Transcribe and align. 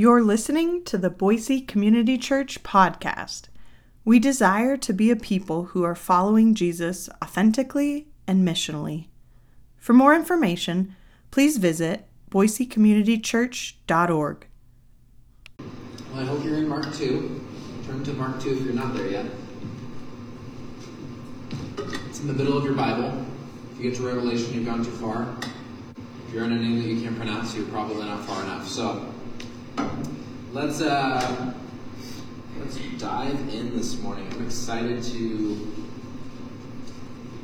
You're 0.00 0.22
listening 0.22 0.82
to 0.84 0.96
the 0.96 1.10
Boise 1.10 1.60
Community 1.60 2.16
Church 2.16 2.62
podcast. 2.62 3.48
We 4.02 4.18
desire 4.18 4.78
to 4.78 4.94
be 4.94 5.10
a 5.10 5.14
people 5.14 5.64
who 5.64 5.82
are 5.82 5.94
following 5.94 6.54
Jesus 6.54 7.10
authentically 7.22 8.08
and 8.26 8.48
missionally. 8.48 9.08
For 9.76 9.92
more 9.92 10.14
information, 10.14 10.96
please 11.30 11.58
visit 11.58 12.08
boisecommunitychurch.org. 12.30 14.46
Well, 15.58 15.68
I 16.14 16.24
hope 16.24 16.44
you're 16.46 16.56
in 16.56 16.66
Mark 16.66 16.90
2. 16.94 17.44
Turn 17.86 18.02
to 18.02 18.14
Mark 18.14 18.40
2 18.40 18.54
if 18.54 18.62
you're 18.62 18.72
not 18.72 18.94
there 18.94 19.06
yet. 19.06 19.26
It's 22.08 22.20
in 22.20 22.26
the 22.26 22.32
middle 22.32 22.56
of 22.56 22.64
your 22.64 22.72
Bible. 22.72 23.22
If 23.72 23.84
you 23.84 23.90
get 23.90 23.98
to 23.98 24.06
Revelation, 24.06 24.54
you've 24.54 24.64
gone 24.64 24.82
too 24.82 24.92
far. 24.92 25.28
If 26.26 26.32
you're 26.32 26.44
in 26.44 26.52
a 26.52 26.58
name 26.58 26.80
that 26.80 26.88
you 26.88 27.02
can't 27.02 27.18
pronounce, 27.18 27.54
you're 27.54 27.66
probably 27.66 28.06
not 28.06 28.24
far 28.24 28.42
enough. 28.44 28.66
So, 28.66 29.09
let's 30.52 30.80
uh, 30.80 31.54
let's 32.58 32.78
dive 32.98 33.40
in 33.54 33.76
this 33.76 34.00
morning. 34.00 34.26
I'm 34.32 34.44
excited 34.44 35.02
to 35.02 35.72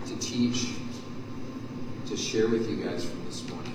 to 0.06 0.16
teach, 0.18 0.72
to 2.06 2.16
share 2.16 2.48
with 2.48 2.68
you 2.70 2.76
guys 2.76 3.04
from 3.04 3.24
this 3.24 3.48
morning. 3.48 3.72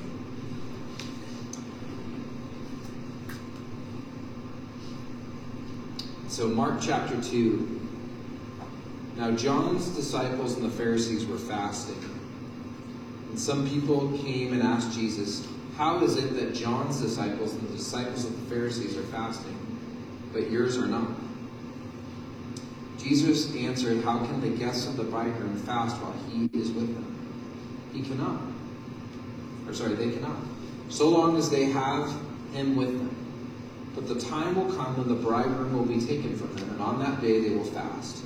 So, 6.28 6.48
Mark 6.48 6.80
chapter 6.82 7.22
2. 7.22 7.80
Now, 9.18 9.32
John's 9.32 9.90
disciples 9.90 10.56
and 10.56 10.64
the 10.64 10.70
Pharisees 10.70 11.26
were 11.26 11.38
fasting. 11.38 12.02
And 13.30 13.38
some 13.38 13.68
people 13.68 14.18
came 14.18 14.54
and 14.54 14.64
asked 14.64 14.94
Jesus, 14.94 15.46
How 15.82 16.00
is 16.04 16.16
it 16.16 16.36
that 16.36 16.54
John's 16.54 17.02
disciples 17.02 17.54
and 17.56 17.68
the 17.68 17.76
disciples 17.76 18.24
of 18.26 18.40
the 18.40 18.56
Pharisees 18.56 18.96
are 18.96 19.04
fasting, 19.06 19.58
but 20.32 20.52
yours 20.52 20.78
are 20.78 20.86
not? 20.86 21.10
Jesus 23.00 23.56
answered, 23.56 24.04
How 24.04 24.24
can 24.24 24.42
the 24.42 24.50
guests 24.50 24.86
of 24.88 24.96
the 24.96 25.04
bridegroom 25.04 25.58
fast 25.64 25.96
while 25.96 26.14
he 26.30 26.48
is 26.54 26.70
with 26.70 26.94
them? 26.94 27.90
He 27.94 28.04
cannot. 28.04 28.42
Or, 29.68 29.74
sorry, 29.74 29.96
they 29.96 30.12
cannot. 30.12 30.38
So 30.90 31.10
long 31.10 31.36
as 31.36 31.50
they 31.50 31.66
have 31.72 32.14
him 32.54 32.76
with 32.76 32.96
them. 33.00 33.16
But 33.96 34.08
the 34.08 34.22
time 34.22 34.54
will 34.54 34.72
come 34.76 34.96
when 34.98 35.08
the 35.08 35.16
bridegroom 35.16 35.76
will 35.76 35.88
be 35.88 36.00
taken 36.00 36.38
from 36.38 36.54
them, 36.58 36.70
and 36.70 36.80
on 36.80 37.00
that 37.00 37.22
day 37.22 37.42
they 37.42 37.56
will 37.56 37.64
fast. 37.64 38.24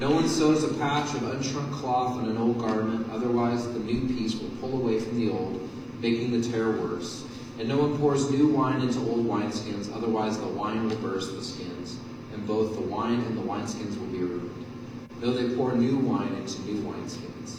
No 0.00 0.10
one 0.10 0.28
sews 0.28 0.64
a 0.64 0.74
patch 0.74 1.14
of 1.14 1.20
unshrunk 1.20 1.70
cloth 1.74 2.16
on 2.16 2.28
an 2.28 2.36
old 2.36 2.58
garment, 2.58 3.08
otherwise 3.12 3.72
the 3.72 3.78
new 3.78 4.08
piece 4.08 4.34
will 4.34 4.50
pull 4.60 4.82
away 4.82 4.98
from 4.98 5.16
the 5.16 5.30
old, 5.30 5.68
making 6.00 6.38
the 6.38 6.48
tear 6.48 6.70
worse. 6.70 7.24
And 7.58 7.68
no 7.68 7.78
one 7.78 7.98
pours 7.98 8.30
new 8.30 8.48
wine 8.48 8.82
into 8.82 9.00
old 9.00 9.26
wineskins, 9.26 9.94
otherwise 9.94 10.38
the 10.38 10.46
wine 10.46 10.88
will 10.88 10.96
burst 10.96 11.34
the 11.34 11.42
skins, 11.42 11.98
and 12.32 12.46
both 12.46 12.74
the 12.74 12.82
wine 12.82 13.20
and 13.20 13.36
the 13.36 13.42
wineskins 13.42 13.98
will 13.98 14.06
be 14.06 14.18
ruined. 14.18 14.66
No, 15.20 15.32
they 15.32 15.54
pour 15.56 15.72
new 15.72 15.96
wine 15.98 16.32
into 16.34 16.60
new 16.62 16.80
wineskins. 16.82 17.58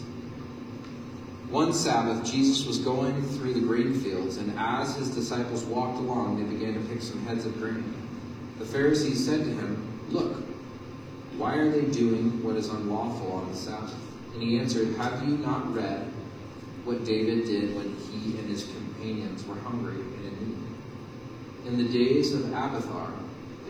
One 1.50 1.72
Sabbath, 1.74 2.24
Jesus 2.24 2.64
was 2.64 2.78
going 2.78 3.20
through 3.30 3.54
the 3.54 3.60
grain 3.60 3.92
fields, 4.00 4.38
and 4.38 4.56
as 4.56 4.96
his 4.96 5.10
disciples 5.10 5.64
walked 5.64 5.98
along, 5.98 6.38
they 6.38 6.56
began 6.56 6.74
to 6.74 6.88
pick 6.88 7.02
some 7.02 7.22
heads 7.26 7.44
of 7.44 7.58
grain. 7.58 7.92
The 8.58 8.64
Pharisees 8.64 9.24
said 9.26 9.40
to 9.40 9.50
him, 9.50 9.86
Look, 10.10 10.36
why 11.36 11.56
are 11.56 11.70
they 11.70 11.82
doing 11.90 12.42
what 12.42 12.56
is 12.56 12.68
unlawful 12.68 13.32
on 13.32 13.50
the 13.50 13.56
Sabbath? 13.56 13.94
And 14.32 14.42
he 14.42 14.58
answered, 14.58 14.94
Have 14.96 15.28
you 15.28 15.36
not 15.38 15.74
read 15.74 16.10
what 16.90 17.04
David 17.04 17.46
did 17.46 17.74
when 17.76 17.94
he 17.96 18.36
and 18.38 18.48
his 18.48 18.64
companions 18.64 19.46
were 19.46 19.54
hungry 19.60 20.00
and 20.00 20.24
in 20.26 20.48
need? 20.48 21.68
In 21.68 21.76
the 21.78 21.92
days 21.92 22.34
of 22.34 22.46
Abiathar, 22.48 23.12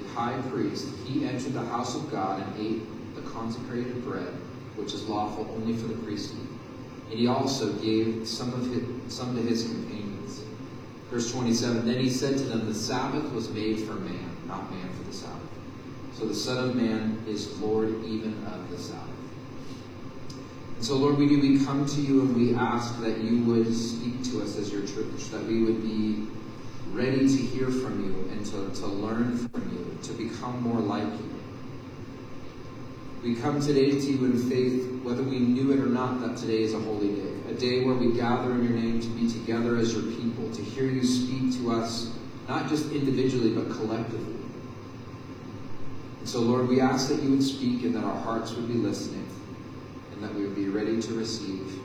the 0.00 0.08
high 0.08 0.40
priest, 0.50 0.88
he 1.04 1.26
entered 1.26 1.52
the 1.52 1.64
house 1.66 1.94
of 1.94 2.10
God 2.10 2.42
and 2.42 2.58
ate 2.58 3.14
the 3.14 3.22
consecrated 3.22 4.02
bread, 4.04 4.32
which 4.76 4.94
is 4.94 5.04
lawful 5.04 5.46
only 5.54 5.76
for 5.76 5.88
the 5.88 5.96
priesthood 6.02 6.46
and 7.10 7.18
he 7.18 7.26
also 7.26 7.72
gave 7.74 8.26
some 8.26 8.52
of 8.54 8.66
his, 8.72 9.12
some 9.12 9.34
to 9.34 9.42
his 9.42 9.64
companions. 9.64 10.42
Verse 11.10 11.32
27, 11.32 11.84
Then 11.84 11.98
he 11.98 12.08
said 12.08 12.38
to 12.38 12.44
them, 12.44 12.66
The 12.66 12.74
Sabbath 12.74 13.32
was 13.32 13.50
made 13.50 13.80
for 13.80 13.94
man, 13.94 14.30
not 14.46 14.70
man 14.70 14.88
for 14.96 15.02
the 15.02 15.12
Sabbath. 15.12 15.40
So 16.14 16.26
the 16.26 16.34
Son 16.34 16.70
of 16.70 16.76
Man 16.76 17.20
is 17.26 17.58
Lord 17.58 18.04
even 18.04 18.44
of 18.46 18.70
the 18.70 18.78
Sabbath. 18.78 19.19
And 20.80 20.86
so, 20.86 20.96
Lord, 20.96 21.18
we 21.18 21.28
do, 21.28 21.38
we 21.38 21.62
come 21.62 21.84
to 21.84 22.00
you 22.00 22.22
and 22.22 22.34
we 22.34 22.54
ask 22.54 22.98
that 23.02 23.18
you 23.18 23.40
would 23.40 23.76
speak 23.76 24.24
to 24.32 24.40
us 24.40 24.56
as 24.56 24.72
your 24.72 24.80
church, 24.80 25.28
that 25.30 25.44
we 25.44 25.62
would 25.62 25.82
be 25.82 26.26
ready 26.92 27.28
to 27.28 27.36
hear 27.36 27.66
from 27.66 28.02
you 28.02 28.30
and 28.32 28.46
to, 28.46 28.80
to 28.80 28.86
learn 28.86 29.36
from 29.36 29.70
you, 29.74 29.98
to 30.02 30.12
become 30.14 30.62
more 30.62 30.80
like 30.80 31.02
you. 31.02 31.34
We 33.22 33.34
come 33.34 33.60
today 33.60 33.90
to 33.90 34.06
you 34.10 34.24
in 34.24 34.48
faith, 34.48 35.02
whether 35.02 35.22
we 35.22 35.40
knew 35.40 35.70
it 35.70 35.80
or 35.80 35.90
not, 35.90 36.22
that 36.22 36.38
today 36.38 36.62
is 36.62 36.72
a 36.72 36.78
holy 36.78 37.08
day. 37.08 37.34
A 37.50 37.52
day 37.52 37.84
where 37.84 37.94
we 37.94 38.14
gather 38.14 38.50
in 38.52 38.64
your 38.64 38.72
name 38.72 39.02
to 39.02 39.08
be 39.08 39.30
together 39.30 39.76
as 39.76 39.92
your 39.92 40.04
people, 40.04 40.50
to 40.50 40.62
hear 40.62 40.86
you 40.86 41.04
speak 41.04 41.60
to 41.60 41.72
us, 41.72 42.16
not 42.48 42.70
just 42.70 42.90
individually, 42.90 43.50
but 43.50 43.70
collectively. 43.70 44.34
And 46.20 46.26
so, 46.26 46.40
Lord, 46.40 46.68
we 46.68 46.80
ask 46.80 47.10
that 47.10 47.22
you 47.22 47.32
would 47.32 47.42
speak 47.42 47.82
and 47.82 47.94
that 47.94 48.02
our 48.02 48.18
hearts 48.22 48.54
would 48.54 48.66
be 48.66 48.78
listening, 48.78 49.29
and 50.20 50.28
that 50.28 50.34
we 50.34 50.42
would 50.42 50.54
be 50.54 50.68
ready 50.68 51.00
to 51.00 51.14
receive 51.14 51.80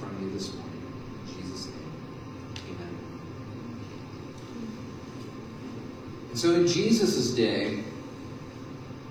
from 0.00 0.16
you 0.22 0.30
this 0.30 0.54
morning. 0.54 0.82
In 1.26 1.34
Jesus' 1.34 1.66
name, 1.66 2.76
amen. 2.76 2.98
And 6.30 6.38
so, 6.38 6.52
in 6.52 6.66
Jesus' 6.66 7.34
day, 7.34 7.84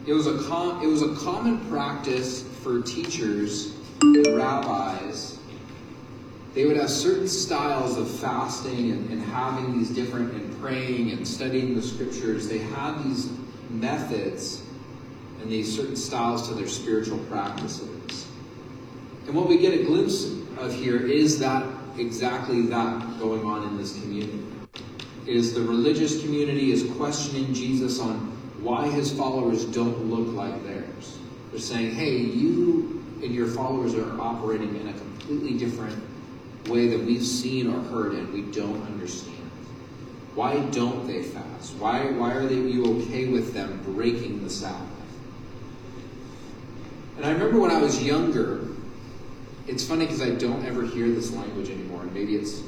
it 0.08 0.14
was 0.14 0.26
a 0.26 0.42
com- 0.48 0.82
it 0.82 0.88
was 0.88 1.04
a 1.04 1.14
common 1.16 1.60
practice 1.70 2.44
for 2.64 2.82
teachers 2.82 3.76
and 4.02 4.26
rabbis. 4.36 5.38
They 6.56 6.66
would 6.66 6.78
have 6.78 6.90
certain 6.90 7.28
styles 7.28 7.98
of 7.98 8.10
fasting 8.10 8.92
and, 8.92 9.10
and 9.10 9.22
having 9.24 9.78
these 9.78 9.90
different 9.90 10.34
and 10.34 10.62
praying 10.62 11.12
and 11.12 11.28
studying 11.28 11.76
the 11.76 11.82
scriptures. 11.82 12.48
They 12.48 12.60
had 12.60 13.04
these 13.04 13.30
methods 13.70 14.64
and 15.42 15.50
these 15.50 15.76
certain 15.76 15.96
styles 15.96 16.48
to 16.48 16.54
their 16.54 16.68
spiritual 16.68 17.18
practices. 17.26 18.03
And 19.26 19.36
what 19.36 19.48
we 19.48 19.58
get 19.58 19.74
a 19.74 19.84
glimpse 19.84 20.26
of 20.58 20.74
here 20.74 20.98
is 20.98 21.40
that 21.40 21.66
exactly 21.98 22.64
that 22.64 23.20
going 23.20 23.46
on 23.46 23.64
in 23.68 23.78
this 23.78 23.94
community. 24.00 24.44
Is 25.26 25.54
the 25.54 25.62
religious 25.62 26.22
community 26.22 26.72
is 26.72 26.92
questioning 26.98 27.54
Jesus 27.54 28.00
on 28.00 28.16
why 28.62 28.90
his 28.90 29.12
followers 29.12 29.66
don't 29.66 30.06
look 30.10 30.36
like 30.36 30.64
theirs. 30.64 31.18
They're 31.52 31.60
saying, 31.60 31.96
hey, 31.96 32.18
you 32.18 33.06
and 33.22 33.34
your 33.34 33.48
followers 33.48 33.96
are 33.96 34.20
operating 34.20 34.76
in 34.76 34.88
a 34.88 34.94
completely 34.94 35.58
different 35.58 36.02
way 36.68 36.88
that 36.88 37.00
we've 37.00 37.26
seen 37.26 37.68
or 37.68 37.82
heard 37.84 38.14
and 38.14 38.34
we 38.34 38.42
don't 38.52 38.82
understand. 38.84 39.34
Why 40.36 40.60
don't 40.72 41.08
they 41.08 41.24
fast? 41.24 41.76
Why, 41.76 42.12
why 42.12 42.34
are 42.34 42.48
they, 42.48 42.56
you 42.56 43.02
okay 43.02 43.28
with 43.28 43.54
them 43.54 43.80
breaking 43.86 44.44
the 44.44 44.50
Sabbath? 44.50 44.90
And 47.18 47.26
I 47.26 47.32
remember 47.32 47.60
when 47.60 47.72
I 47.72 47.78
was 47.78 48.04
younger, 48.04 48.68
it's 49.68 49.86
funny 49.86 50.06
because 50.06 50.22
I 50.22 50.32
don't 50.32 50.66
ever 50.66 50.84
hear 50.84 51.10
this 51.10 51.32
language 51.32 51.70
anymore. 51.70 52.02
And 52.02 52.14
maybe 52.14 52.36
it's, 52.36 52.62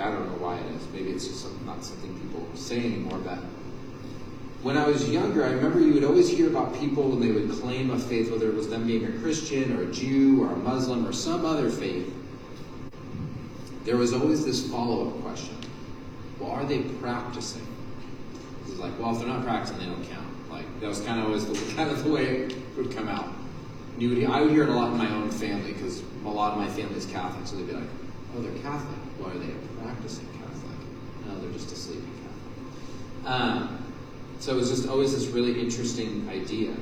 I 0.00 0.10
don't 0.10 0.26
know 0.26 0.38
why 0.44 0.56
it 0.56 0.66
is. 0.76 0.86
Maybe 0.92 1.10
it's 1.10 1.26
just 1.26 1.46
not 1.64 1.84
something 1.84 2.18
people 2.20 2.46
say 2.54 2.78
anymore. 2.78 3.18
But 3.18 3.38
when 4.62 4.78
I 4.78 4.86
was 4.86 5.08
younger, 5.08 5.44
I 5.44 5.50
remember 5.50 5.80
you 5.80 5.92
would 5.94 6.04
always 6.04 6.28
hear 6.28 6.48
about 6.48 6.74
people 6.78 7.10
when 7.10 7.20
they 7.20 7.30
would 7.30 7.50
claim 7.60 7.90
a 7.90 7.98
faith, 7.98 8.30
whether 8.30 8.48
it 8.48 8.54
was 8.54 8.68
them 8.68 8.86
being 8.86 9.04
a 9.04 9.12
Christian 9.18 9.76
or 9.76 9.82
a 9.82 9.92
Jew 9.92 10.42
or 10.42 10.52
a 10.52 10.56
Muslim 10.56 11.06
or 11.06 11.12
some 11.12 11.44
other 11.44 11.68
faith. 11.68 12.12
There 13.84 13.96
was 13.96 14.12
always 14.12 14.44
this 14.44 14.70
follow 14.70 15.08
up 15.08 15.20
question 15.22 15.56
Well, 16.38 16.52
are 16.52 16.64
they 16.64 16.82
practicing? 16.82 17.66
It's 18.66 18.78
like, 18.78 18.96
well, 18.98 19.12
if 19.12 19.18
they're 19.18 19.28
not 19.28 19.42
practicing, 19.42 19.78
they 19.78 19.86
don't 19.86 20.04
count. 20.08 20.28
Like, 20.48 20.80
that 20.80 20.86
was 20.86 21.00
kind 21.00 21.18
of 21.20 21.26
always 21.26 21.44
the, 21.46 21.74
kind 21.76 21.90
of 21.90 22.02
the 22.04 22.10
way 22.10 22.24
it 22.24 22.56
would 22.76 22.94
come 22.94 23.08
out. 23.08 23.28
I 24.00 24.40
would 24.40 24.50
hear 24.50 24.64
it 24.64 24.68
a 24.68 24.72
lot 24.72 24.92
in 24.92 24.98
my 24.98 25.10
own 25.10 25.30
family 25.30 25.72
because 25.72 26.02
a 26.24 26.28
lot 26.28 26.52
of 26.52 26.58
my 26.58 26.68
family 26.68 26.96
is 26.96 27.06
Catholic, 27.06 27.46
so 27.46 27.56
they'd 27.56 27.66
be 27.66 27.72
like, 27.72 27.88
oh, 28.36 28.42
they're 28.42 28.62
Catholic. 28.62 28.98
Why 29.18 29.30
are 29.30 29.38
they 29.38 29.52
a 29.52 29.84
practicing 29.84 30.26
Catholic? 30.38 30.76
No, 31.26 31.40
they're 31.40 31.52
just 31.52 31.70
a 31.72 31.76
sleeping 31.76 32.10
Catholic. 33.22 33.32
Um, 33.32 33.84
so 34.40 34.52
it 34.52 34.56
was 34.56 34.70
just 34.70 34.88
always 34.88 35.12
this 35.14 35.28
really 35.28 35.60
interesting 35.60 36.28
idea. 36.28 36.74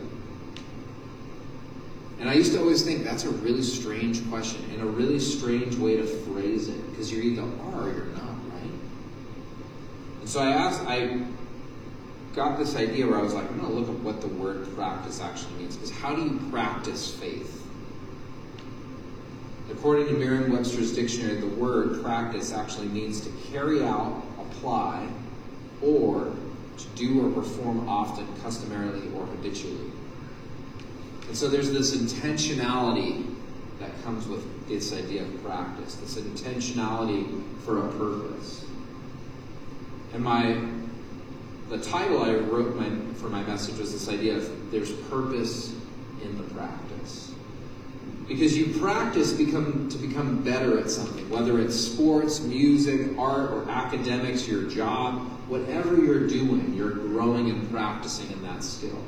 And 2.21 2.29
I 2.29 2.35
used 2.35 2.53
to 2.53 2.61
always 2.61 2.83
think 2.83 3.03
that's 3.03 3.25
a 3.25 3.31
really 3.31 3.63
strange 3.63 4.27
question 4.29 4.63
and 4.73 4.83
a 4.83 4.87
really 4.87 5.19
strange 5.19 5.77
way 5.77 5.97
to 5.97 6.05
phrase 6.05 6.69
it 6.69 6.91
because 6.91 7.11
you're 7.11 7.23
either 7.23 7.43
are 7.43 7.89
or 7.89 7.93
you're 7.93 8.05
not, 8.07 8.35
right? 8.53 8.73
And 10.21 10.29
so 10.29 10.41
I 10.41 10.51
asked, 10.51 10.83
I 10.87 11.25
got 12.35 12.59
this 12.59 12.77
idea 12.77 13.07
where 13.07 13.19
I 13.19 13.23
was 13.23 13.35
like, 13.35 13.49
I'm 13.51 13.59
going 13.59 13.73
to 13.73 13.79
look 13.79 13.89
at 13.89 14.03
what 14.03 14.21
the 14.21 14.29
word 14.29 14.75
practice 14.77 15.21
actually 15.21 15.55
means 15.55 15.77
because 15.77 15.91
how 15.91 16.15
do 16.15 16.23
you 16.23 16.41
practice 16.51 17.13
faith? 17.15 17.57
According 19.71 20.07
to 20.09 20.13
Merriam 20.15 20.53
Webster's 20.53 20.95
dictionary, 20.95 21.37
the 21.37 21.47
word 21.47 22.03
practice 22.03 22.53
actually 22.53 22.89
means 22.89 23.21
to 23.21 23.31
carry 23.51 23.83
out, 23.83 24.23
apply, 24.41 25.09
or 25.83 26.33
to 26.77 26.87
do 26.95 27.25
or 27.25 27.31
perform 27.31 27.89
often, 27.89 28.27
customarily, 28.43 29.09
or 29.15 29.27
habitually. 29.27 29.91
And 31.29 31.37
so 31.37 31.49
there's 31.49 31.71
this 31.71 31.97
intentionality 31.97 33.33
that 33.79 33.91
comes 34.03 34.27
with 34.27 34.69
this 34.69 34.93
idea 34.93 35.23
of 35.23 35.45
practice, 35.45 35.95
this 35.97 36.17
intentionality 36.17 37.43
for 37.65 37.87
a 37.87 37.93
purpose. 37.93 38.65
And 40.13 40.25
my 40.25 40.57
the 41.71 41.79
title 41.79 42.23
I 42.23 42.35
wrote 42.35 42.75
my, 42.75 42.91
for 43.15 43.29
my 43.29 43.43
message 43.45 43.79
was 43.79 43.93
this 43.93 44.09
idea 44.09 44.37
of 44.37 44.71
there's 44.73 44.93
purpose 44.93 45.73
in 46.23 46.37
the 46.37 46.43
practice. 46.55 47.33
Because 48.27 48.57
you 48.57 48.79
practice 48.79 49.33
become 49.33 49.89
to 49.89 49.99
become 49.99 50.43
better 50.43 50.79
at 50.79 50.91
something, 50.91 51.29
whether 51.31 51.61
it's 51.61 51.77
sports, 51.77 52.41
music, 52.41 53.17
art, 53.17 53.53
or 53.53 53.69
academics, 53.71 54.49
your 54.49 54.65
job, 54.65 55.21
whatever 55.49 55.97
you're 55.97 56.27
doing, 56.27 56.75
you're 56.75 56.91
growing 56.91 57.51
and 57.51 57.71
practicing 57.71 58.31
in 58.33 58.43
that 58.43 58.63
skill. 58.65 58.99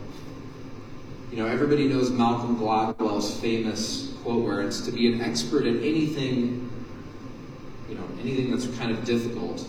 You 1.30 1.38
know, 1.38 1.46
everybody 1.46 1.88
knows 1.88 2.10
Malcolm 2.10 2.56
Gladwell's 2.56 3.38
famous 3.40 4.14
quote 4.22 4.44
where 4.44 4.60
it's 4.60 4.82
to 4.82 4.92
be 4.92 5.12
an 5.12 5.20
expert 5.20 5.66
at 5.66 5.76
anything, 5.76 6.70
you 7.88 7.96
know, 7.96 8.04
anything 8.20 8.50
that's 8.50 8.66
kind 8.78 8.90
of 8.92 9.04
difficult, 9.04 9.66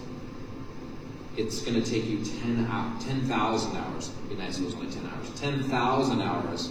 it's 1.35 1.61
going 1.61 1.81
to 1.81 1.89
take 1.89 2.05
you 2.05 2.23
10 2.23 2.65
10,000 2.99 3.77
hours. 3.77 4.11
It'd 4.25 4.29
be 4.29 4.35
nice 4.35 4.59
it 4.59 4.65
was 4.65 4.75
only 4.75 4.91
10 4.91 5.05
hours. 5.07 5.39
10,000 5.39 6.21
hours, 6.21 6.67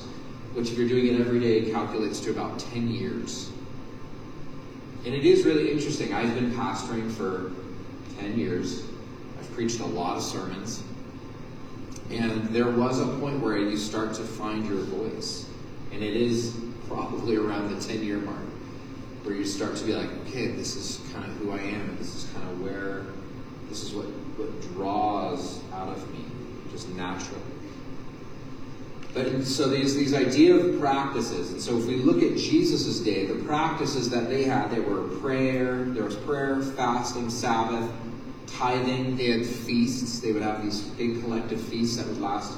which 0.55 0.71
if 0.71 0.79
you're 0.79 0.89
doing 0.89 1.07
it 1.07 1.21
every 1.21 1.41
day 1.41 1.71
calculates 1.71 2.21
to 2.21 2.31
about 2.31 2.59
10 2.59 2.89
years. 2.89 3.51
And 5.05 5.15
it 5.15 5.25
is 5.25 5.45
really 5.45 5.73
interesting. 5.73 6.15
I've 6.15 6.35
been 6.35 6.53
pastoring 6.53 7.11
for 7.11 7.51
10 8.21 8.39
years. 8.39 8.85
I've 9.39 9.53
preached 9.53 9.81
a 9.81 9.87
lot 9.87 10.17
of 10.17 10.23
sermons. 10.23 10.83
And 12.11 12.49
there 12.49 12.71
was 12.71 13.01
a 13.01 13.07
point 13.07 13.41
where 13.41 13.59
you 13.59 13.77
start 13.77 14.15
to 14.15 14.23
find 14.23 14.67
your 14.67 14.83
voice. 14.85 15.49
And 15.93 16.05
it 16.05 16.15
is 16.15 16.57
probably 16.87 17.37
around 17.37 17.75
the 17.75 17.85
10 17.85 18.05
year 18.05 18.19
mark 18.19 18.37
where 19.25 19.35
you 19.35 19.45
start 19.45 19.77
to 19.77 19.85
be 19.85 19.95
like, 19.95 20.11
okay, 20.27 20.49
this 20.49 20.75
is 20.77 21.01
kind 21.13 21.25
of 21.25 21.37
who 21.37 21.53
I 21.53 21.59
am, 21.59 21.91
and 21.91 21.99
this 21.99 22.15
is 22.15 22.31
kind 22.33 22.49
of 22.51 22.61
where, 22.61 23.07
this 23.69 23.85
is 23.85 23.93
what, 23.93 24.07
draws 24.75 25.61
out 25.73 25.89
of 25.89 26.13
me, 26.13 26.25
just 26.71 26.89
naturally. 26.91 27.41
But 29.15 29.45
so 29.45 29.69
these 29.69 29.95
these 29.95 30.15
idea 30.15 30.55
of 30.55 30.81
practices, 30.81 31.53
and 31.53 31.61
so 31.61 31.77
if 31.77 31.87
we 31.87 31.97
look 31.97 32.23
at 32.23 32.37
Jesus' 32.37 33.01
day, 33.01 33.27
the 33.27 33.43
practices 33.45 34.09
that 34.11 34.29
they 34.31 34.45
had, 34.45 34.71
they 34.71 34.81
were 34.81 35.07
prayer, 35.19 35.85
there 35.85 36.05
was 36.05 36.17
prayer, 36.17 36.63
fasting, 36.63 37.29
Sabbath, 37.29 37.91
tithing, 38.47 39.17
they 39.17 39.27
had 39.27 39.47
feasts, 39.47 40.21
they 40.21 40.33
would 40.33 40.43
have 40.43 40.63
these 40.63 40.81
big 40.81 41.21
collective 41.23 41.61
feasts 41.61 41.97
that 41.97 42.07
would 42.07 42.21
last 42.21 42.57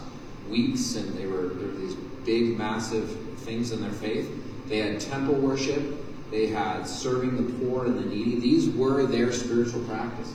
weeks, 0.49 0.95
and 0.95 1.13
they 1.19 1.27
were, 1.27 1.49
there 1.49 1.69
were 1.69 1.75
these 1.75 1.95
big, 2.25 2.57
massive 2.57 3.11
things 3.39 3.73
in 3.73 3.81
their 3.81 3.91
faith. 3.91 4.31
They 4.69 4.79
had 4.79 5.01
temple 5.01 5.35
worship, 5.35 5.83
they 6.31 6.47
had 6.47 6.85
serving 6.85 7.37
the 7.37 7.67
poor 7.67 7.87
and 7.87 7.99
the 7.99 8.05
needy. 8.05 8.41
These 8.41 8.69
were 8.71 9.07
their 9.07 9.33
spiritual 9.33 9.85
practices. 9.85 10.35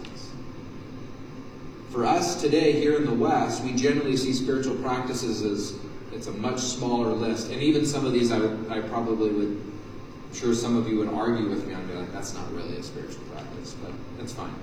For 1.90 2.06
us 2.06 2.40
today 2.40 2.74
here 2.74 2.98
in 2.98 3.06
the 3.06 3.14
West, 3.14 3.64
we 3.64 3.74
generally 3.74 4.16
see 4.16 4.32
spiritual 4.32 4.76
practices 4.76 5.42
as 5.42 5.76
it's 6.14 6.28
a 6.28 6.32
much 6.34 6.60
smaller 6.60 7.10
list. 7.10 7.50
And 7.50 7.64
even 7.64 7.84
some 7.84 8.06
of 8.06 8.14
these 8.14 8.32
I, 8.32 8.38
would, 8.38 8.68
I 8.70 8.82
probably 8.82 9.32
would, 9.32 9.48
I'm 9.48 10.34
sure 10.36 10.54
some 10.54 10.78
of 10.78 10.88
you 10.88 11.00
would 11.00 11.10
argue 11.10 11.50
with 11.50 11.68
me. 11.68 11.74
Be 11.74 11.94
like, 11.96 12.14
that's 12.14 12.36
not 12.36 12.52
really 12.54 12.78
a 12.78 12.84
spiritual 12.84 13.24
practice, 13.32 13.76
but 13.82 13.92
that's 14.20 14.34
fine. 14.34 14.54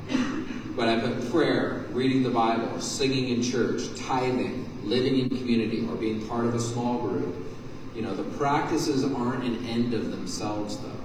But 0.77 0.89
I 0.89 1.01
put 1.01 1.33
prayer, 1.33 1.87
reading 1.91 2.23
the 2.23 2.31
Bible, 2.31 2.81
singing 2.81 3.31
in 3.31 3.43
church, 3.43 3.83
tithing, 3.97 4.69
living 4.85 5.19
in 5.19 5.29
community, 5.29 5.85
or 5.91 5.97
being 5.97 6.25
part 6.29 6.45
of 6.45 6.55
a 6.55 6.61
small 6.61 7.01
group. 7.01 7.35
You 7.97 8.03
know, 8.03 8.15
the 8.15 8.23
practices 8.37 9.03
aren't 9.03 9.43
an 9.43 9.67
end 9.67 9.95
of 9.95 10.13
themselves, 10.13 10.77
though. 10.77 10.96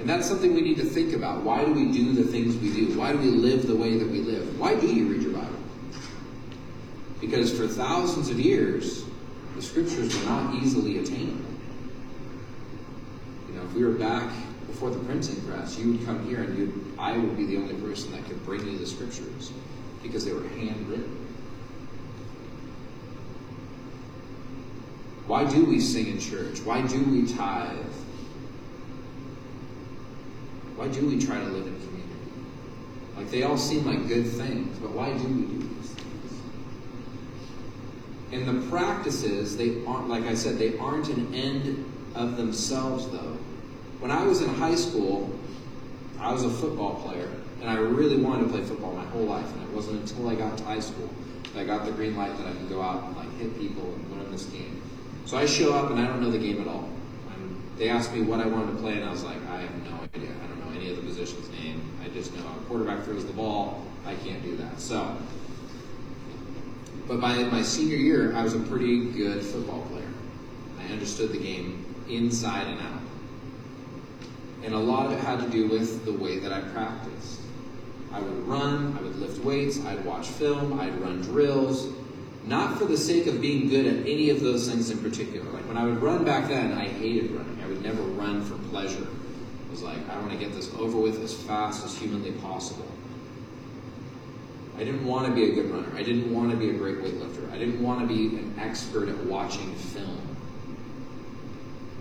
And 0.00 0.08
that's 0.08 0.26
something 0.26 0.54
we 0.54 0.62
need 0.62 0.78
to 0.78 0.84
think 0.84 1.12
about. 1.12 1.42
Why 1.42 1.62
do 1.62 1.74
we 1.74 1.92
do 1.92 2.12
the 2.14 2.24
things 2.24 2.56
we 2.56 2.72
do? 2.72 2.98
Why 2.98 3.12
do 3.12 3.18
we 3.18 3.26
live 3.26 3.66
the 3.66 3.76
way 3.76 3.98
that 3.98 4.08
we 4.08 4.20
live? 4.20 4.58
Why 4.58 4.74
do 4.74 4.86
you 4.86 5.06
read 5.06 5.22
your 5.22 5.32
Bible? 5.32 5.58
Because 7.20 7.56
for 7.56 7.68
thousands 7.68 8.30
of 8.30 8.40
years, 8.40 9.04
the 9.56 9.62
scriptures 9.62 10.18
were 10.18 10.24
not 10.24 10.54
easily 10.54 10.98
attainable. 10.98 11.44
You 13.48 13.56
know, 13.56 13.62
if 13.62 13.74
we 13.74 13.84
were 13.84 13.92
back 13.92 14.32
before 14.66 14.88
the 14.88 14.98
printing 15.00 15.38
press, 15.42 15.78
you 15.78 15.92
would 15.92 16.06
come 16.06 16.26
here 16.26 16.44
and 16.44 16.56
you 16.56 16.94
I 16.98 17.18
would 17.18 17.36
be 17.36 17.44
the 17.44 17.58
only 17.58 17.74
person 17.74 18.12
that 18.12 18.24
could 18.24 18.42
bring 18.46 18.66
you 18.66 18.78
the 18.78 18.86
scriptures 18.86 19.52
because 20.02 20.24
they 20.24 20.32
were 20.32 20.48
handwritten. 20.48 21.26
Why 25.26 25.44
do 25.44 25.64
we 25.64 25.78
sing 25.78 26.06
in 26.06 26.18
church? 26.18 26.60
Why 26.60 26.86
do 26.86 27.02
we 27.04 27.26
tithe? 27.26 27.76
Why 30.80 30.88
do 30.88 31.06
we 31.06 31.18
try 31.20 31.38
to 31.38 31.44
live 31.44 31.66
in 31.66 31.74
community? 31.74 32.32
Like 33.14 33.30
they 33.30 33.42
all 33.42 33.58
seem 33.58 33.84
like 33.84 34.08
good 34.08 34.26
things, 34.26 34.78
but 34.78 34.92
why 34.92 35.12
do 35.12 35.24
we 35.28 35.42
do 35.42 35.58
these 35.58 35.90
things? 35.90 36.40
And 38.32 38.48
the 38.48 38.66
practices, 38.70 39.58
they 39.58 39.84
aren't, 39.84 40.08
like 40.08 40.24
I 40.24 40.32
said, 40.32 40.58
they 40.58 40.78
aren't 40.78 41.08
an 41.08 41.34
end 41.34 41.84
of 42.14 42.38
themselves, 42.38 43.10
though. 43.10 43.36
When 43.98 44.10
I 44.10 44.24
was 44.24 44.40
in 44.40 44.48
high 44.48 44.74
school, 44.74 45.30
I 46.18 46.32
was 46.32 46.44
a 46.44 46.50
football 46.50 46.94
player, 47.02 47.28
and 47.60 47.68
I 47.68 47.76
really 47.76 48.16
wanted 48.16 48.44
to 48.44 48.48
play 48.48 48.62
football 48.62 48.94
my 48.94 49.04
whole 49.04 49.26
life. 49.26 49.52
And 49.52 49.62
it 49.62 49.70
wasn't 49.74 50.00
until 50.00 50.30
I 50.30 50.34
got 50.34 50.56
to 50.56 50.64
high 50.64 50.80
school 50.80 51.10
that 51.52 51.60
I 51.60 51.64
got 51.64 51.84
the 51.84 51.92
green 51.92 52.16
light 52.16 52.34
that 52.38 52.46
I 52.46 52.52
could 52.52 52.70
go 52.70 52.80
out 52.80 53.04
and 53.04 53.16
like 53.18 53.30
hit 53.36 53.58
people 53.58 53.82
and 53.82 54.10
win 54.10 54.32
this 54.32 54.44
game. 54.46 54.80
So 55.26 55.36
I 55.36 55.44
show 55.44 55.74
up 55.74 55.90
and 55.90 56.00
I 56.00 56.06
don't 56.06 56.22
know 56.22 56.30
the 56.30 56.38
game 56.38 56.58
at 56.62 56.68
all. 56.68 56.88
I'm, 57.28 57.60
they 57.76 57.90
asked 57.90 58.14
me 58.14 58.22
what 58.22 58.40
I 58.40 58.46
wanted 58.46 58.72
to 58.72 58.78
play, 58.78 58.94
and 58.94 59.04
I 59.04 59.10
was 59.10 59.24
like, 59.24 59.36
I 59.50 59.60
have 59.60 59.84
no 59.84 60.00
idea. 60.14 60.30
I 60.42 60.46
don't 60.46 60.64
know 60.64 60.80
any 60.80 60.90
of 60.90 60.96
the 60.96 61.02
position's 61.02 61.48
just 62.12 62.34
know 62.34 62.42
a 62.42 62.64
quarterback 62.66 63.04
throws 63.04 63.24
the 63.24 63.32
ball. 63.32 63.84
I 64.06 64.14
can't 64.14 64.42
do 64.42 64.56
that. 64.56 64.80
So, 64.80 65.16
but 67.06 67.20
by 67.20 67.42
my 67.44 67.62
senior 67.62 67.96
year, 67.96 68.34
I 68.34 68.42
was 68.42 68.54
a 68.54 68.60
pretty 68.60 69.10
good 69.10 69.42
football 69.42 69.82
player. 69.90 70.08
I 70.80 70.92
understood 70.92 71.32
the 71.32 71.38
game 71.38 71.84
inside 72.08 72.66
and 72.66 72.80
out. 72.80 73.02
And 74.64 74.74
a 74.74 74.78
lot 74.78 75.06
of 75.06 75.12
it 75.12 75.20
had 75.20 75.40
to 75.40 75.48
do 75.48 75.68
with 75.68 76.04
the 76.04 76.12
way 76.12 76.38
that 76.38 76.52
I 76.52 76.60
practiced. 76.60 77.40
I 78.12 78.20
would 78.20 78.46
run, 78.46 78.96
I 78.98 79.02
would 79.02 79.16
lift 79.16 79.44
weights, 79.44 79.84
I'd 79.84 80.04
watch 80.04 80.26
film, 80.26 80.80
I'd 80.80 81.00
run 81.00 81.22
drills, 81.22 81.88
not 82.46 82.78
for 82.78 82.84
the 82.84 82.96
sake 82.96 83.26
of 83.26 83.40
being 83.40 83.68
good 83.68 83.86
at 83.86 84.06
any 84.06 84.30
of 84.30 84.40
those 84.40 84.68
things 84.68 84.90
in 84.90 84.98
particular. 84.98 85.48
Like 85.52 85.66
when 85.68 85.76
I 85.76 85.84
would 85.84 86.02
run 86.02 86.24
back 86.24 86.48
then, 86.48 86.72
I 86.72 86.86
hated 86.86 87.30
running. 87.30 87.62
I 87.62 87.68
would 87.68 87.82
never 87.82 88.02
run 88.02 88.44
for 88.44 88.56
pleasure. 88.70 89.06
Was 89.80 89.96
like, 89.96 90.10
I 90.10 90.18
want 90.18 90.32
to 90.32 90.36
get 90.36 90.52
this 90.52 90.74
over 90.74 90.98
with 90.98 91.22
as 91.22 91.34
fast 91.34 91.84
as 91.86 91.96
humanly 91.96 92.32
possible. 92.32 92.86
I 94.76 94.84
didn't 94.84 95.06
want 95.06 95.26
to 95.26 95.32
be 95.32 95.50
a 95.50 95.54
good 95.54 95.70
runner. 95.70 95.88
I 95.96 96.02
didn't 96.02 96.34
want 96.34 96.50
to 96.50 96.56
be 96.56 96.70
a 96.70 96.72
great 96.74 96.98
weightlifter. 96.98 97.50
I 97.50 97.58
didn't 97.58 97.82
want 97.82 98.00
to 98.00 98.06
be 98.06 98.36
an 98.36 98.54
expert 98.58 99.08
at 99.08 99.16
watching 99.24 99.74
film. 99.74 100.20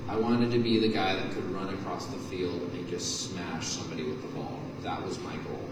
I 0.10 0.18
wanted 0.18 0.52
to 0.52 0.60
be 0.60 0.80
the 0.80 0.90
guy 0.90 1.16
that 1.16 1.32
could 1.32 1.50
run 1.52 1.74
across 1.74 2.06
the 2.08 2.18
field 2.18 2.62
and 2.62 2.90
just 2.90 3.30
smash 3.30 3.68
somebody 3.68 4.04
with 4.04 4.22
the 4.22 4.28
ball. 4.40 4.60
That 4.82 5.06
was 5.06 5.20
my 5.20 5.36
goal. 5.38 5.70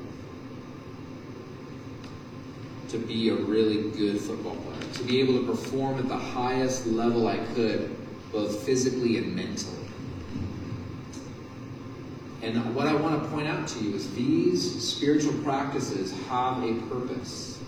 To 2.90 2.98
be 3.00 3.30
a 3.30 3.36
really 3.36 3.92
good 3.92 4.22
football 4.22 4.56
player, 4.56 4.94
to 4.94 5.04
be 5.04 5.20
able 5.20 5.40
to 5.40 5.46
perform 5.46 6.00
at 6.00 6.08
the 6.08 6.18
highest 6.18 6.86
level 6.88 7.28
I 7.28 7.38
could, 7.54 7.98
both 8.32 8.64
physically 8.64 9.18
and 9.18 9.36
mentally. 9.36 9.87
And 12.48 12.74
what 12.74 12.88
I 12.88 12.96
want 12.96 13.22
to 13.22 13.30
point 13.30 13.46
out 13.46 13.68
to 13.68 13.84
you 13.84 13.94
is 13.94 14.10
these 14.14 14.82
spiritual 14.82 15.34
practices 15.44 16.14
have 16.30 16.64
a 16.64 16.76
purpose. 16.88 17.60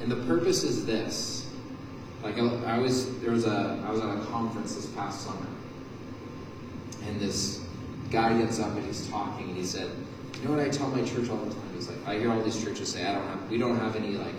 And 0.00 0.10
the 0.10 0.16
purpose 0.24 0.62
is 0.62 0.86
this. 0.86 1.50
Like 2.22 2.38
I, 2.38 2.78
was 2.78 3.18
there 3.18 3.32
was 3.32 3.46
a 3.46 3.84
I 3.86 3.90
was 3.90 4.00
at 4.00 4.16
a 4.16 4.20
conference 4.26 4.76
this 4.76 4.86
past 4.86 5.26
summer. 5.26 5.46
And 7.04 7.20
this 7.20 7.60
guy 8.10 8.38
gets 8.38 8.58
up 8.58 8.74
and 8.76 8.86
he's 8.86 9.06
talking 9.08 9.48
and 9.48 9.56
he 9.58 9.64
said, 9.64 9.90
You 10.40 10.48
know 10.48 10.56
what 10.56 10.64
I 10.64 10.70
tell 10.70 10.88
my 10.88 11.02
church 11.02 11.28
all 11.28 11.36
the 11.36 11.52
time? 11.52 11.74
He's 11.74 11.88
like, 11.88 11.98
I 12.06 12.18
hear 12.18 12.32
all 12.32 12.40
these 12.40 12.64
churches 12.64 12.92
say, 12.92 13.04
I 13.04 13.14
don't 13.14 13.26
have 13.26 13.50
we 13.50 13.58
don't 13.58 13.76
have 13.76 13.94
any 13.94 14.12
like 14.12 14.34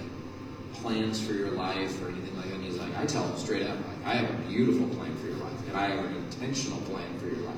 plans 0.73 1.23
for 1.23 1.33
your 1.33 1.51
life 1.51 2.01
or 2.01 2.07
anything 2.07 2.35
like 2.37 2.47
that. 2.47 2.55
And 2.55 2.63
he's 2.63 2.77
like, 2.77 2.97
I 2.97 3.05
tell 3.05 3.27
them 3.27 3.37
straight 3.37 3.67
up, 3.67 3.77
like, 3.77 4.05
I 4.05 4.15
have 4.15 4.29
a 4.31 4.43
beautiful 4.49 4.87
plan 4.95 5.15
for 5.17 5.27
your 5.27 5.37
life, 5.37 5.67
and 5.67 5.77
I 5.77 5.89
have 5.89 6.03
an 6.03 6.15
intentional 6.15 6.79
plan 6.81 7.19
for 7.19 7.27
your 7.27 7.45
life. 7.45 7.55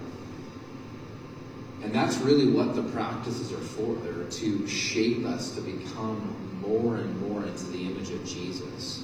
And 1.86 1.94
that's 1.94 2.18
really 2.18 2.48
what 2.48 2.74
the 2.74 2.82
practices 2.82 3.54
are 3.54 3.58
for. 3.58 3.94
They're 3.98 4.27
to 4.27 4.68
shape 4.68 5.24
us 5.24 5.54
to 5.54 5.62
become 5.62 6.36
more 6.60 6.96
and 6.96 7.22
more 7.22 7.46
into 7.46 7.65
the 7.65 7.86
image 7.86 8.10
of 8.10 8.25
Jesus. 8.25 9.04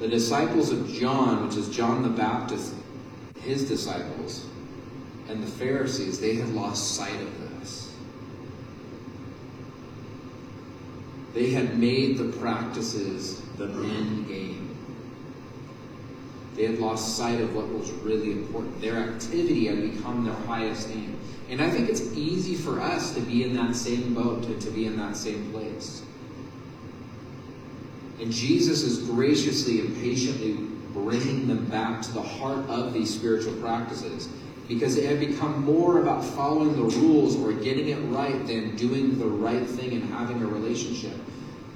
The 0.00 0.08
disciples 0.08 0.72
of 0.72 0.88
John, 0.88 1.46
which 1.46 1.56
is 1.56 1.68
John 1.68 2.02
the 2.02 2.08
Baptist, 2.08 2.74
his 3.40 3.68
disciples, 3.68 4.46
and 5.28 5.40
the 5.40 5.46
Pharisees, 5.46 6.18
they 6.18 6.34
had 6.34 6.48
lost 6.48 6.96
sight 6.96 7.20
of 7.20 7.60
this. 7.60 7.94
They 11.34 11.50
had 11.50 11.78
made 11.78 12.18
the 12.18 12.36
practices 12.38 13.40
the 13.58 13.66
end 13.66 14.26
game. 14.26 14.76
They 16.56 16.64
had 16.64 16.80
lost 16.80 17.16
sight 17.16 17.40
of 17.40 17.54
what 17.54 17.68
was 17.68 17.92
really 17.92 18.32
important. 18.32 18.80
Their 18.80 18.96
activity 18.96 19.66
had 19.66 19.92
become 19.92 20.24
their 20.24 20.34
highest 20.34 20.88
aim. 20.90 21.16
And 21.48 21.62
I 21.62 21.70
think 21.70 21.88
it's 21.88 22.12
easy 22.12 22.54
for 22.54 22.80
us 22.80 23.14
to 23.14 23.20
be 23.20 23.44
in 23.44 23.54
that 23.56 23.74
same 23.74 24.14
boat, 24.14 24.42
to, 24.44 24.58
to 24.60 24.70
be 24.70 24.86
in 24.86 24.96
that 24.98 25.16
same 25.16 25.50
place. 25.50 26.02
And 28.20 28.32
Jesus 28.32 28.82
is 28.82 29.08
graciously 29.08 29.80
and 29.80 29.94
patiently 29.96 30.54
bringing 30.92 31.46
them 31.46 31.64
back 31.66 32.02
to 32.02 32.12
the 32.12 32.22
heart 32.22 32.68
of 32.68 32.92
these 32.92 33.14
spiritual 33.14 33.54
practices 33.54 34.28
because 34.66 34.96
it 34.96 35.06
had 35.06 35.18
become 35.18 35.64
more 35.64 36.02
about 36.02 36.22
following 36.22 36.76
the 36.76 36.96
rules 36.98 37.36
or 37.36 37.52
getting 37.52 37.88
it 37.88 37.98
right 38.08 38.46
than 38.46 38.76
doing 38.76 39.18
the 39.18 39.24
right 39.24 39.66
thing 39.66 39.92
and 39.92 40.04
having 40.10 40.42
a 40.42 40.46
relationship 40.46 41.14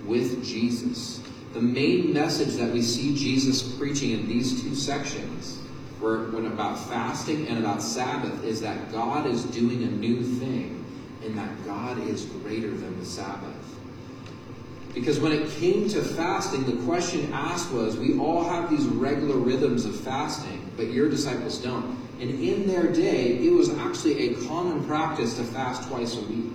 with 0.04 0.44
Jesus. 0.44 1.22
The 1.54 1.60
main 1.60 2.12
message 2.12 2.56
that 2.56 2.70
we 2.70 2.82
see 2.82 3.14
Jesus 3.14 3.62
preaching 3.76 4.10
in 4.10 4.28
these 4.28 4.62
two 4.62 4.74
sections, 4.74 5.61
where 6.02 6.24
when 6.30 6.46
about 6.46 6.76
fasting 6.88 7.46
and 7.46 7.58
about 7.58 7.80
Sabbath, 7.80 8.44
is 8.44 8.60
that 8.60 8.90
God 8.90 9.26
is 9.26 9.44
doing 9.44 9.84
a 9.84 9.86
new 9.86 10.22
thing 10.22 10.84
and 11.24 11.38
that 11.38 11.64
God 11.64 11.98
is 12.08 12.24
greater 12.24 12.70
than 12.70 12.98
the 12.98 13.06
Sabbath. 13.06 13.56
Because 14.92 15.20
when 15.20 15.32
it 15.32 15.48
came 15.52 15.88
to 15.90 16.02
fasting, 16.02 16.64
the 16.64 16.84
question 16.84 17.32
asked 17.32 17.72
was, 17.72 17.96
we 17.96 18.18
all 18.18 18.44
have 18.44 18.68
these 18.68 18.84
regular 18.84 19.36
rhythms 19.36 19.86
of 19.86 19.98
fasting, 19.98 20.70
but 20.76 20.90
your 20.90 21.08
disciples 21.08 21.58
don't. 21.58 21.96
And 22.20 22.30
in 22.30 22.66
their 22.66 22.92
day, 22.92 23.38
it 23.38 23.52
was 23.52 23.70
actually 23.78 24.30
a 24.30 24.46
common 24.46 24.84
practice 24.84 25.36
to 25.36 25.44
fast 25.44 25.88
twice 25.88 26.16
a 26.16 26.20
week. 26.22 26.52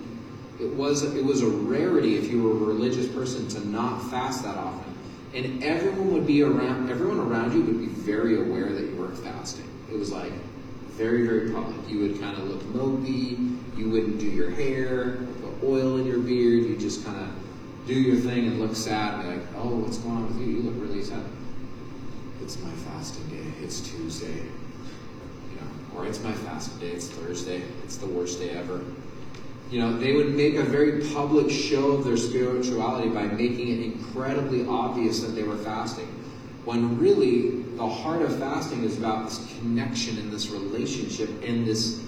It 0.60 0.72
was, 0.74 1.02
it 1.14 1.24
was 1.24 1.42
a 1.42 1.48
rarity 1.48 2.16
if 2.16 2.30
you 2.30 2.42
were 2.42 2.50
a 2.50 2.54
religious 2.54 3.08
person 3.08 3.48
to 3.48 3.66
not 3.66 4.08
fast 4.10 4.44
that 4.44 4.56
often. 4.56 4.94
And 5.34 5.62
everyone 5.62 6.12
would 6.14 6.26
be 6.26 6.42
around, 6.42 6.90
everyone 6.90 7.18
around 7.18 7.52
you 7.52 7.62
would 7.62 7.78
be 7.80 7.86
very 7.86 8.40
aware 8.40 8.72
that 8.72 8.82
you 8.82 8.96
weren't 8.96 9.18
fasting. 9.18 9.68
It 9.90 9.98
was 9.98 10.10
like 10.10 10.32
very, 10.92 11.26
very 11.26 11.50
public. 11.50 11.88
You 11.88 12.00
would 12.00 12.20
kind 12.20 12.36
of 12.36 12.44
look 12.48 12.62
mopey. 12.72 13.56
You 13.76 13.90
wouldn't 13.90 14.18
do 14.18 14.26
your 14.26 14.50
hair, 14.50 15.18
put 15.42 15.68
oil 15.68 15.98
in 15.98 16.06
your 16.06 16.18
beard. 16.18 16.64
You 16.64 16.76
just 16.76 17.04
kind 17.04 17.18
of 17.20 17.30
do 17.86 17.94
your 17.94 18.16
thing 18.16 18.46
and 18.46 18.58
look 18.58 18.74
sad 18.74 19.14
and 19.14 19.22
be 19.22 19.28
like, 19.36 19.46
oh, 19.56 19.76
what's 19.76 19.98
going 19.98 20.16
on 20.16 20.26
with 20.26 20.40
you? 20.40 20.56
You 20.56 20.62
look 20.62 20.74
really 20.82 21.02
sad. 21.02 21.24
It's 22.42 22.58
my 22.62 22.70
fasting 22.70 23.28
day. 23.28 23.52
It's 23.62 23.80
Tuesday. 23.80 24.34
You 24.34 25.56
know, 25.60 25.96
or 25.96 26.06
it's 26.06 26.22
my 26.22 26.32
fasting 26.32 26.78
day. 26.78 26.90
It's 26.90 27.08
Thursday. 27.08 27.62
It's 27.84 27.98
the 27.98 28.06
worst 28.06 28.40
day 28.40 28.50
ever. 28.50 28.82
You 29.70 29.80
know, 29.80 29.98
they 29.98 30.14
would 30.14 30.34
make 30.34 30.54
a 30.54 30.62
very 30.62 31.02
public 31.12 31.50
show 31.50 31.92
of 31.92 32.04
their 32.04 32.16
spirituality 32.16 33.08
by 33.08 33.24
making 33.24 33.68
it 33.68 33.84
incredibly 33.84 34.66
obvious 34.66 35.20
that 35.20 35.28
they 35.28 35.42
were 35.42 35.58
fasting. 35.58 36.06
When 36.64 36.98
really, 36.98 37.62
the 37.76 37.88
heart 37.88 38.22
of 38.22 38.38
fasting 38.38 38.84
is 38.84 38.98
about 38.98 39.28
this 39.28 39.46
connection 39.58 40.18
and 40.18 40.32
this 40.32 40.50
relationship 40.50 41.28
and 41.42 41.66
this, 41.66 42.02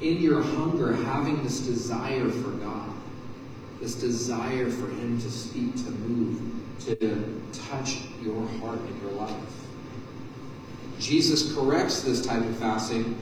in 0.00 0.18
your 0.18 0.42
hunger, 0.42 0.94
having 0.94 1.42
this 1.42 1.60
desire 1.60 2.28
for 2.28 2.50
God 2.50 2.94
this 3.84 3.94
desire 3.94 4.70
for 4.70 4.88
Him 4.88 5.20
to 5.20 5.30
speak, 5.30 5.74
to 5.76 5.90
move, 5.90 6.40
to 6.86 7.40
touch 7.52 7.98
your 8.22 8.46
heart 8.58 8.80
and 8.80 9.02
your 9.02 9.12
life. 9.12 9.36
Jesus 10.98 11.54
corrects 11.54 12.00
this 12.02 12.24
type 12.24 12.42
of 12.42 12.56
fasting, 12.56 13.16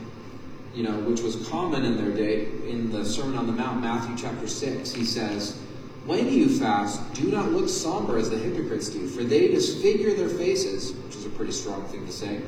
you 0.74 0.82
know, 0.82 0.92
which 1.00 1.20
was 1.20 1.48
common 1.48 1.84
in 1.84 1.96
their 1.96 2.14
day. 2.14 2.46
In 2.68 2.90
the 2.90 3.04
Sermon 3.04 3.36
on 3.36 3.46
the 3.46 3.52
Mount, 3.52 3.80
Matthew 3.80 4.16
chapter 4.16 4.46
6, 4.46 4.92
he 4.92 5.04
says, 5.04 5.58
When 6.06 6.32
you 6.32 6.48
fast, 6.48 7.12
do 7.14 7.30
not 7.30 7.52
look 7.52 7.68
somber 7.68 8.18
as 8.18 8.30
the 8.30 8.38
hypocrites 8.38 8.88
do, 8.88 9.06
for 9.06 9.22
they 9.22 9.48
disfigure 9.48 10.14
their 10.14 10.28
faces, 10.28 10.92
which 10.92 11.16
is 11.16 11.26
a 11.26 11.30
pretty 11.30 11.52
strong 11.52 11.84
thing 11.88 12.06
to 12.06 12.12
say, 12.12 12.40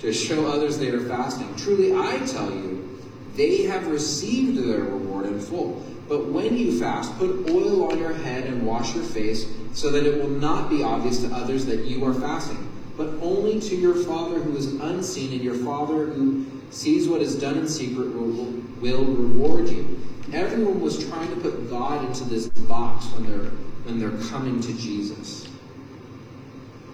to 0.00 0.12
show 0.12 0.46
others 0.46 0.78
they 0.78 0.90
are 0.90 1.00
fasting. 1.00 1.54
Truly, 1.56 1.94
I 1.94 2.18
tell 2.26 2.50
you, 2.50 2.98
they 3.34 3.62
have 3.62 3.86
received 3.86 4.58
their 4.58 4.80
reward 4.80 5.26
in 5.26 5.40
full. 5.40 5.84
But 6.08 6.26
when 6.26 6.56
you 6.56 6.78
fast, 6.78 7.16
put 7.18 7.48
oil 7.48 7.90
on 7.90 7.98
your 7.98 8.12
head 8.12 8.44
and 8.44 8.66
wash 8.66 8.94
your 8.94 9.04
face, 9.04 9.46
so 9.72 9.90
that 9.90 10.04
it 10.04 10.20
will 10.20 10.30
not 10.30 10.68
be 10.68 10.82
obvious 10.82 11.22
to 11.22 11.32
others 11.34 11.64
that 11.66 11.84
you 11.84 12.04
are 12.04 12.12
fasting, 12.12 12.68
but 12.96 13.08
only 13.22 13.60
to 13.60 13.76
your 13.76 13.94
Father 13.94 14.40
who 14.40 14.56
is 14.56 14.66
unseen, 14.74 15.32
and 15.32 15.42
your 15.42 15.54
Father 15.54 16.06
who 16.06 16.44
sees 16.70 17.08
what 17.08 17.20
is 17.20 17.34
done 17.36 17.58
in 17.58 17.68
secret 17.68 18.14
will, 18.14 18.32
will 18.80 19.04
reward 19.04 19.68
you. 19.68 20.00
Everyone 20.32 20.80
was 20.80 21.06
trying 21.08 21.28
to 21.30 21.36
put 21.36 21.68
God 21.68 22.04
into 22.04 22.24
this 22.24 22.48
box 22.48 23.06
when 23.06 23.26
they're 23.26 23.50
when 23.84 23.98
they're 23.98 24.28
coming 24.28 24.60
to 24.60 24.72
Jesus. 24.74 25.48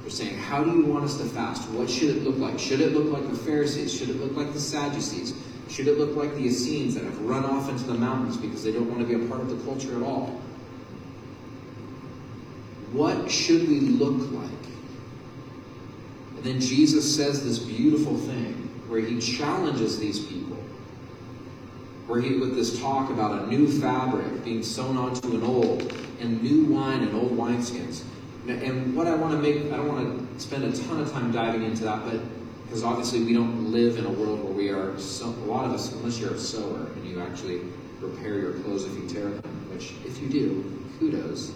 They're 0.01 0.11
saying, 0.11 0.39
How 0.39 0.65
do 0.65 0.71
you 0.71 0.87
want 0.87 1.05
us 1.05 1.19
to 1.19 1.25
fast? 1.25 1.69
What 1.71 1.91
should 1.91 2.17
it 2.17 2.23
look 2.23 2.39
like? 2.39 2.59
Should 2.59 2.81
it 2.81 2.93
look 2.93 3.13
like 3.13 3.29
the 3.29 3.37
Pharisees? 3.37 3.93
Should 3.93 4.09
it 4.09 4.17
look 4.17 4.37
like 4.37 4.53
the 4.53 4.61
Sadducees? 4.61 5.35
Should 5.69 5.89
it 5.89 5.99
look 5.99 6.17
like 6.17 6.33
the 6.35 6.47
Essenes 6.47 6.95
that 6.95 7.05
have 7.05 7.21
run 7.23 7.45
off 7.45 7.69
into 7.69 7.85
the 7.85 7.95
mountains 7.95 8.37
because 8.37 8.63
they 8.63 8.73
don't 8.73 8.89
want 8.89 9.01
to 9.01 9.07
be 9.07 9.23
a 9.23 9.29
part 9.29 9.41
of 9.41 9.49
the 9.49 9.63
culture 9.65 9.97
at 9.97 10.03
all? 10.03 10.41
What 12.93 13.31
should 13.31 13.69
we 13.69 13.81
look 13.81 14.31
like? 14.31 14.51
And 16.37 16.45
then 16.45 16.61
Jesus 16.61 17.17
says 17.17 17.45
this 17.45 17.59
beautiful 17.59 18.17
thing 18.17 18.66
where 18.89 19.01
he 19.01 19.21
challenges 19.21 19.99
these 19.99 20.19
people. 20.19 20.57
Where 22.07 22.21
he, 22.21 22.37
with 22.37 22.55
this 22.55 22.79
talk 22.81 23.11
about 23.11 23.43
a 23.43 23.47
new 23.47 23.67
fabric 23.67 24.45
being 24.45 24.63
sewn 24.63 24.97
onto 24.97 25.35
an 25.35 25.43
old, 25.43 25.93
and 26.21 26.43
new 26.43 26.65
wine 26.73 27.03
and 27.03 27.15
old 27.15 27.33
wineskins. 27.33 28.03
And 28.49 28.95
what 28.95 29.07
I 29.07 29.15
want 29.15 29.33
to 29.33 29.39
make, 29.39 29.73
I 29.73 29.77
don't 29.77 29.89
want 29.89 30.39
to 30.39 30.41
spend 30.41 30.65
a 30.65 30.73
ton 30.73 31.01
of 31.01 31.11
time 31.11 31.33
diving 31.33 31.65
into 31.65 31.85
that, 31.85 32.05
but 32.05 32.21
because 32.65 32.85
obviously 32.85 33.23
we 33.23 33.33
don't 33.33 33.73
live 33.73 33.97
in 33.99 34.07
a 34.07 34.11
world 34.11 34.43
where 34.43 34.53
we 34.53 34.71
are, 34.71 34.99
so, 34.99 35.27
a 35.27 35.47
lot 35.47 35.65
of 35.65 35.73
us, 35.73 35.93
unless 35.93 36.19
you're 36.19 36.35
a 36.35 36.39
sewer 36.39 36.87
and 36.95 37.09
you 37.09 37.21
actually 37.21 37.61
repair 38.01 38.39
your 38.39 38.53
clothes 38.61 38.85
if 38.85 38.95
you 38.95 39.09
tear 39.09 39.29
them, 39.29 39.71
which 39.71 39.93
if 40.05 40.21
you 40.21 40.29
do, 40.29 40.83
kudos, 40.99 41.53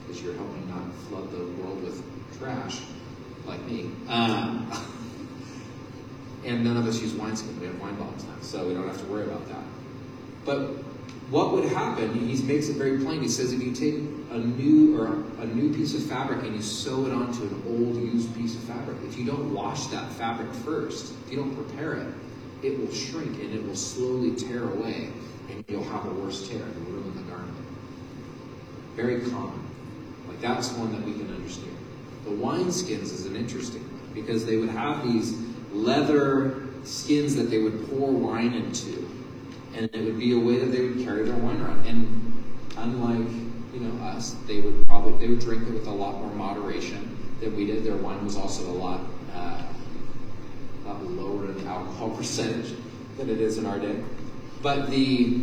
because 0.00 0.22
you're 0.22 0.34
helping 0.34 0.68
not 0.68 0.82
flood 1.08 1.30
the 1.30 1.44
world 1.62 1.82
with 1.82 2.02
trash 2.38 2.80
like 3.46 3.62
me. 3.66 3.90
Um, 4.08 4.70
and 6.44 6.64
none 6.64 6.76
of 6.76 6.86
us 6.86 7.00
use 7.00 7.12
wineskin. 7.12 7.58
We 7.60 7.66
have 7.66 7.80
wine 7.80 7.94
bottles 7.96 8.24
now, 8.24 8.34
so 8.40 8.66
we 8.66 8.74
don't 8.74 8.86
have 8.86 8.98
to 8.98 9.06
worry 9.06 9.24
about 9.24 9.46
that. 9.48 9.64
But 10.44 10.70
what 11.30 11.52
would 11.52 11.64
happen, 11.64 12.12
he 12.14 12.42
makes 12.42 12.68
it 12.68 12.76
very 12.76 12.98
plain. 12.98 13.22
He 13.22 13.28
says 13.28 13.52
if 13.52 13.62
you 13.62 13.72
take 13.72 13.94
a 14.30 14.38
new 14.38 15.00
or 15.00 15.24
a 15.40 15.46
new 15.46 15.72
piece 15.72 15.94
of 15.94 16.02
fabric 16.02 16.42
and 16.44 16.54
you 16.54 16.62
sew 16.62 17.06
it 17.06 17.12
onto 17.12 17.42
an 17.42 17.62
old 17.66 17.96
used 17.96 18.34
piece 18.34 18.54
of 18.54 18.62
fabric, 18.64 18.98
if 19.06 19.16
you 19.16 19.24
don't 19.24 19.52
wash 19.54 19.86
that 19.86 20.10
fabric 20.12 20.52
first, 20.56 21.14
if 21.24 21.32
you 21.32 21.38
don't 21.38 21.54
prepare 21.54 21.94
it, 21.94 22.06
it 22.62 22.78
will 22.78 22.92
shrink 22.92 23.40
and 23.40 23.54
it 23.54 23.66
will 23.66 23.76
slowly 23.76 24.34
tear 24.36 24.64
away 24.64 25.10
and 25.50 25.64
you'll 25.68 25.84
have 25.84 26.06
a 26.06 26.10
worse 26.14 26.48
tear 26.48 26.62
and 26.62 26.86
you'll 26.86 26.96
ruin 26.96 27.16
the 27.16 27.22
garment. 27.22 27.56
Very 28.94 29.20
common. 29.30 29.58
Like 30.28 30.40
that's 30.40 30.70
one 30.72 30.92
that 30.92 31.02
we 31.02 31.12
can 31.12 31.34
understand. 31.34 31.76
The 32.24 32.30
wineskins 32.30 33.04
is 33.04 33.26
an 33.26 33.36
interesting 33.36 33.82
one 33.82 34.14
because 34.14 34.44
they 34.44 34.58
would 34.58 34.68
have 34.68 35.02
these 35.02 35.32
leather 35.72 36.68
skins 36.84 37.36
that 37.36 37.44
they 37.44 37.58
would 37.58 37.88
pour 37.88 38.10
wine 38.10 38.52
into 38.52 39.02
and 39.74 39.94
it 39.94 40.04
would 40.04 40.18
be 40.18 40.32
a 40.32 40.38
way 40.38 40.58
that 40.58 40.66
they 40.66 40.86
would 40.86 41.04
carry 41.04 41.24
their 41.24 41.36
wine 41.36 41.60
around. 41.60 41.86
And 41.86 42.42
unlike 42.76 43.28
you 43.72 43.80
know 43.80 44.04
us, 44.04 44.36
they 44.46 44.60
would 44.60 44.86
probably 44.86 45.18
they 45.18 45.28
would 45.28 45.40
drink 45.40 45.66
it 45.66 45.72
with 45.72 45.86
a 45.86 45.90
lot 45.90 46.20
more 46.20 46.32
moderation 46.34 47.16
than 47.40 47.56
we 47.56 47.66
did. 47.66 47.84
Their 47.84 47.96
wine 47.96 48.24
was 48.24 48.36
also 48.36 48.70
a 48.70 48.72
lot 48.72 49.00
uh, 49.34 49.62
lot 50.84 51.02
lower 51.04 51.50
in 51.50 51.66
alcohol 51.66 52.10
percentage 52.16 52.74
than 53.16 53.30
it 53.30 53.40
is 53.40 53.58
in 53.58 53.66
our 53.66 53.78
day. 53.78 54.02
But 54.62 54.90
the 54.90 55.42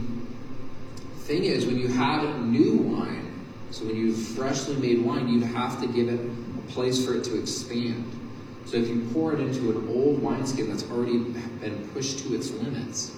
thing 1.21 1.43
is, 1.43 1.65
when 1.65 1.77
you 1.77 1.87
have 1.87 2.41
new 2.41 2.73
wine, 2.77 3.33
so 3.71 3.85
when 3.85 3.95
you 3.95 4.13
freshly 4.13 4.75
made 4.75 5.03
wine, 5.03 5.27
you 5.27 5.41
have 5.41 5.81
to 5.81 5.87
give 5.87 6.07
it 6.07 6.19
a 6.19 6.71
place 6.71 7.03
for 7.05 7.15
it 7.15 7.23
to 7.25 7.39
expand. 7.39 8.18
So 8.65 8.77
if 8.77 8.87
you 8.87 9.07
pour 9.13 9.33
it 9.33 9.39
into 9.39 9.71
an 9.71 9.87
old 9.89 10.21
wineskin 10.21 10.69
that's 10.69 10.89
already 10.91 11.17
been 11.17 11.89
pushed 11.93 12.19
to 12.19 12.35
its 12.35 12.51
limits, 12.51 13.11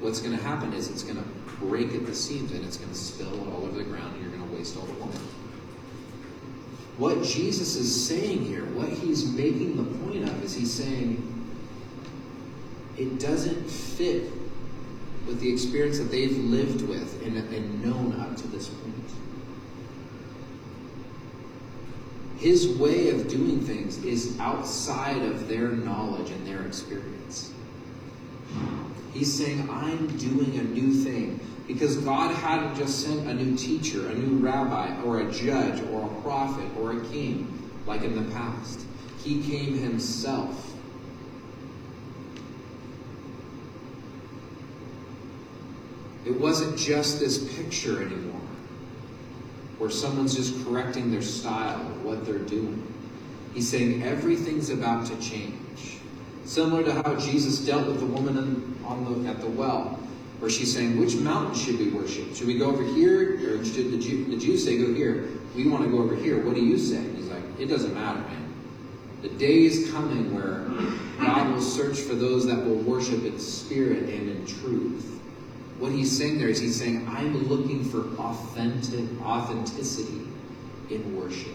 what's 0.00 0.20
going 0.20 0.36
to 0.36 0.42
happen 0.42 0.72
is 0.72 0.90
it's 0.90 1.02
going 1.02 1.16
to 1.16 1.24
break 1.60 1.94
at 1.94 2.06
the 2.06 2.14
seams 2.14 2.52
and 2.52 2.64
it's 2.64 2.76
going 2.76 2.90
to 2.90 2.96
spill 2.96 3.52
all 3.52 3.64
over 3.64 3.76
the 3.76 3.84
ground 3.84 4.14
and 4.14 4.22
you're 4.22 4.32
going 4.36 4.48
to 4.48 4.56
waste 4.56 4.76
all 4.76 4.86
the 4.86 4.92
wine. 4.94 5.12
What 6.98 7.22
Jesus 7.22 7.76
is 7.76 8.06
saying 8.06 8.44
here, 8.44 8.64
what 8.66 8.88
he's 8.88 9.30
making 9.30 9.76
the 9.76 9.84
point 10.06 10.28
of, 10.28 10.42
is 10.42 10.54
he's 10.54 10.72
saying 10.72 11.22
it 12.96 13.20
doesn't 13.20 13.68
fit 13.68 14.30
with 15.26 15.40
the 15.40 15.52
experience 15.52 15.98
that 15.98 16.10
they've 16.10 16.36
lived 16.38 16.82
with 16.82 17.22
and, 17.26 17.36
and 17.36 17.84
known 17.84 18.18
up 18.20 18.36
to 18.36 18.46
this 18.48 18.68
point. 18.68 18.94
His 22.38 22.68
way 22.68 23.10
of 23.10 23.28
doing 23.28 23.60
things 23.60 24.02
is 24.04 24.38
outside 24.38 25.22
of 25.22 25.48
their 25.48 25.68
knowledge 25.68 26.30
and 26.30 26.46
their 26.46 26.64
experience. 26.66 27.52
He's 29.12 29.32
saying, 29.32 29.68
I'm 29.70 30.06
doing 30.18 30.58
a 30.58 30.62
new 30.62 30.92
thing. 30.92 31.40
Because 31.66 31.96
God 31.96 32.32
hadn't 32.32 32.76
just 32.76 33.00
sent 33.00 33.26
a 33.26 33.34
new 33.34 33.56
teacher, 33.56 34.08
a 34.08 34.14
new 34.14 34.36
rabbi, 34.38 35.02
or 35.02 35.20
a 35.20 35.32
judge, 35.32 35.82
or 35.90 36.04
a 36.04 36.22
prophet, 36.22 36.68
or 36.78 36.92
a 36.92 37.00
king, 37.06 37.70
like 37.86 38.02
in 38.02 38.14
the 38.14 38.30
past. 38.32 38.82
He 39.24 39.42
came 39.42 39.76
himself. 39.76 40.74
It 46.24 46.38
wasn't 46.38 46.78
just 46.78 47.18
this 47.18 47.56
picture 47.56 48.02
anymore, 48.02 48.40
where 49.86 49.94
someone's 49.94 50.34
just 50.34 50.64
correcting 50.64 51.12
their 51.12 51.22
style 51.22 51.80
of 51.80 52.04
what 52.04 52.26
they're 52.26 52.40
doing. 52.40 52.92
He's 53.54 53.70
saying 53.70 54.02
everything's 54.02 54.68
about 54.68 55.06
to 55.06 55.16
change. 55.20 55.98
Similar 56.44 56.82
to 56.82 56.92
how 56.92 57.14
Jesus 57.20 57.60
dealt 57.60 57.86
with 57.86 58.00
the 58.00 58.06
woman 58.06 58.76
on 58.84 59.22
the, 59.22 59.30
at 59.30 59.40
the 59.40 59.46
well 59.46 59.96
where 60.40 60.50
she's 60.50 60.74
saying, 60.74 60.98
which 60.98 61.14
mountain 61.14 61.54
should 61.54 61.78
we 61.78 61.90
worship? 61.90 62.34
Should 62.34 62.48
we 62.48 62.58
go 62.58 62.66
over 62.66 62.82
here? 62.82 63.60
Or 63.60 63.64
should 63.64 63.92
the, 63.92 63.98
Jew, 63.98 64.24
the 64.24 64.36
Jews 64.36 64.64
say, 64.64 64.76
go 64.76 64.92
here? 64.92 65.28
We 65.54 65.68
want 65.68 65.84
to 65.84 65.88
go 65.90 65.98
over 65.98 66.16
here. 66.16 66.44
What 66.44 66.56
do 66.56 66.64
you 66.64 66.78
say? 66.78 67.00
He's 67.14 67.28
like, 67.28 67.44
it 67.60 67.66
doesn't 67.66 67.94
matter, 67.94 68.18
man. 68.18 68.52
The 69.22 69.28
day 69.28 69.66
is 69.66 69.88
coming 69.92 70.34
where 70.34 70.66
God 71.24 71.52
will 71.52 71.62
search 71.62 72.00
for 72.00 72.16
those 72.16 72.44
that 72.46 72.56
will 72.56 72.78
worship 72.78 73.22
in 73.22 73.38
spirit 73.38 74.08
and 74.08 74.30
in 74.30 74.46
truth. 74.46 75.15
What 75.78 75.92
he's 75.92 76.16
saying 76.16 76.38
there 76.38 76.48
is 76.48 76.58
he's 76.58 76.76
saying, 76.76 77.06
I'm 77.08 77.48
looking 77.48 77.84
for 77.84 78.00
authentic 78.18 79.04
authenticity 79.22 80.22
in 80.90 81.16
worship. 81.16 81.52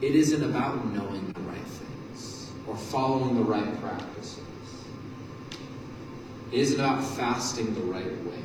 It 0.00 0.14
isn't 0.14 0.42
about 0.42 0.84
knowing 0.92 1.32
the 1.32 1.40
right 1.40 1.58
things 1.58 2.50
or 2.66 2.76
following 2.76 3.36
the 3.36 3.42
right 3.42 3.80
practices. 3.80 4.40
It 6.52 6.60
isn't 6.60 6.80
about 6.80 7.04
fasting 7.04 7.74
the 7.74 7.80
right 7.82 8.24
way. 8.24 8.42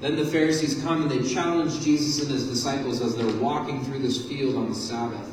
Then 0.00 0.16
the 0.16 0.26
Pharisees 0.26 0.82
come 0.82 1.02
and 1.02 1.10
they 1.10 1.26
challenge 1.26 1.80
Jesus 1.80 2.22
and 2.22 2.30
his 2.30 2.48
disciples 2.48 3.00
as 3.00 3.16
they're 3.16 3.36
walking 3.36 3.82
through 3.84 4.00
this 4.00 4.26
field 4.26 4.56
on 4.56 4.68
the 4.68 4.74
Sabbath. 4.74 5.32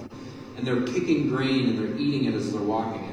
And 0.56 0.66
they're 0.66 0.82
picking 0.82 1.28
grain 1.28 1.70
and 1.70 1.80
they're 1.80 1.98
eating 1.98 2.26
it 2.26 2.34
as 2.34 2.52
they're 2.54 2.62
walking. 2.62 3.04
And 3.04 3.13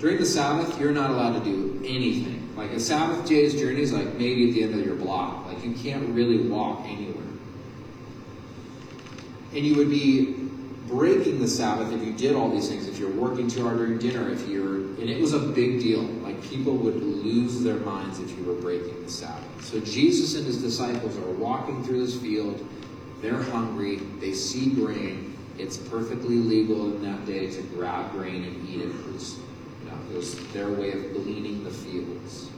during 0.00 0.16
the 0.16 0.26
Sabbath, 0.26 0.80
you're 0.80 0.92
not 0.92 1.10
allowed 1.10 1.38
to 1.38 1.44
do 1.44 1.78
anything. 1.84 2.56
Like 2.56 2.70
a 2.70 2.80
Sabbath 2.80 3.28
day's 3.28 3.54
journey 3.54 3.82
is 3.82 3.92
like 3.92 4.14
maybe 4.14 4.48
at 4.48 4.54
the 4.54 4.62
end 4.62 4.74
of 4.74 4.84
your 4.84 4.96
block. 4.96 5.46
Like 5.46 5.62
you 5.62 5.74
can't 5.74 6.08
really 6.10 6.48
walk 6.48 6.86
anywhere. 6.86 7.22
And 9.54 9.66
you 9.66 9.76
would 9.76 9.90
be 9.90 10.48
breaking 10.86 11.40
the 11.40 11.48
Sabbath 11.48 11.92
if 11.92 12.02
you 12.02 12.12
did 12.14 12.34
all 12.34 12.50
these 12.50 12.68
things, 12.68 12.88
if 12.88 12.98
you're 12.98 13.12
working 13.12 13.46
too 13.46 13.62
hard 13.62 13.76
during 13.76 13.98
dinner, 13.98 14.30
if 14.30 14.48
you're, 14.48 14.76
and 14.76 15.10
it 15.10 15.20
was 15.20 15.34
a 15.34 15.38
big 15.38 15.80
deal. 15.80 16.02
Like 16.02 16.42
people 16.44 16.76
would 16.76 17.02
lose 17.02 17.62
their 17.62 17.76
minds 17.76 18.20
if 18.20 18.36
you 18.38 18.44
were 18.44 18.54
breaking 18.54 19.04
the 19.04 19.10
Sabbath. 19.10 19.64
So 19.64 19.80
Jesus 19.80 20.34
and 20.34 20.46
his 20.46 20.62
disciples 20.62 21.16
are 21.18 21.30
walking 21.32 21.84
through 21.84 22.06
this 22.06 22.18
field. 22.18 22.66
They're 23.20 23.42
hungry. 23.42 23.96
They 24.18 24.32
see 24.32 24.70
grain. 24.70 25.36
It's 25.58 25.76
perfectly 25.76 26.36
legal 26.36 26.86
in 26.86 27.02
that 27.02 27.26
day 27.26 27.50
to 27.50 27.62
grab 27.62 28.12
grain 28.12 28.44
and 28.44 28.68
eat 28.68 28.80
it. 28.80 28.90
It 30.10 30.16
was 30.16 30.34
their 30.52 30.68
way 30.68 30.92
of 30.92 31.12
gleaning 31.12 31.64
the 31.64 31.70
fields. 31.70 32.50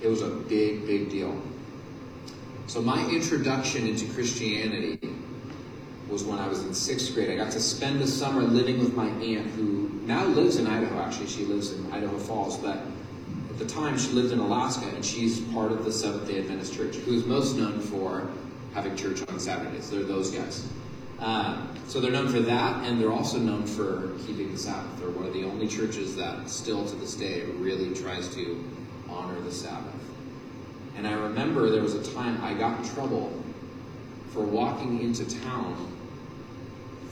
It 0.00 0.08
was 0.08 0.22
a 0.22 0.28
big, 0.28 0.86
big 0.86 1.10
deal. 1.10 1.40
So 2.66 2.80
my 2.80 3.04
introduction 3.10 3.86
into 3.86 4.06
Christianity 4.14 4.98
was 6.08 6.24
when 6.24 6.38
I 6.38 6.48
was 6.48 6.64
in 6.64 6.74
sixth 6.74 7.14
grade. 7.14 7.30
I 7.30 7.36
got 7.36 7.52
to 7.52 7.60
spend 7.60 8.00
the 8.00 8.06
summer 8.06 8.42
living 8.42 8.78
with 8.78 8.94
my 8.94 9.08
aunt, 9.08 9.48
who 9.50 9.90
now 10.06 10.24
lives 10.24 10.56
in 10.56 10.66
Idaho. 10.66 11.00
Actually, 11.00 11.28
she 11.28 11.44
lives 11.44 11.72
in 11.72 11.92
Idaho 11.92 12.18
Falls, 12.18 12.56
but 12.56 12.78
at 13.50 13.58
the 13.58 13.66
time 13.66 13.98
she 13.98 14.10
lived 14.12 14.32
in 14.32 14.38
Alaska, 14.38 14.86
and 14.86 15.04
she's 15.04 15.40
part 15.52 15.72
of 15.72 15.84
the 15.84 15.92
Seventh 15.92 16.26
Day 16.26 16.38
Adventist 16.38 16.74
Church, 16.74 16.96
who 16.96 17.12
is 17.12 17.24
most 17.26 17.56
known 17.56 17.80
for 17.80 18.28
having 18.74 18.96
church 18.96 19.20
on 19.28 19.38
Saturdays. 19.38 19.90
They're 19.90 20.02
those 20.02 20.30
guys. 20.30 20.66
Uh, 21.20 21.66
so 21.86 22.00
they're 22.00 22.10
known 22.10 22.28
for 22.28 22.40
that, 22.40 22.84
and 22.86 23.00
they're 23.00 23.12
also 23.12 23.38
known 23.38 23.66
for 23.66 24.12
keeping 24.26 24.50
the 24.52 24.58
Sabbath. 24.58 24.98
They're 24.98 25.10
one 25.10 25.26
of 25.26 25.34
the 25.34 25.44
only 25.44 25.68
churches 25.68 26.16
that 26.16 26.48
still 26.48 26.86
to 26.86 26.96
this 26.96 27.14
day 27.14 27.44
really 27.58 27.94
tries 27.94 28.34
to 28.34 28.64
honor 29.08 29.38
the 29.40 29.52
Sabbath. 29.52 29.94
And 30.96 31.06
I 31.06 31.12
remember 31.12 31.70
there 31.70 31.82
was 31.82 31.94
a 31.94 32.14
time 32.14 32.42
I 32.42 32.54
got 32.54 32.78
in 32.78 32.88
trouble 32.94 33.32
for 34.30 34.42
walking 34.42 35.02
into 35.02 35.24
town 35.42 35.92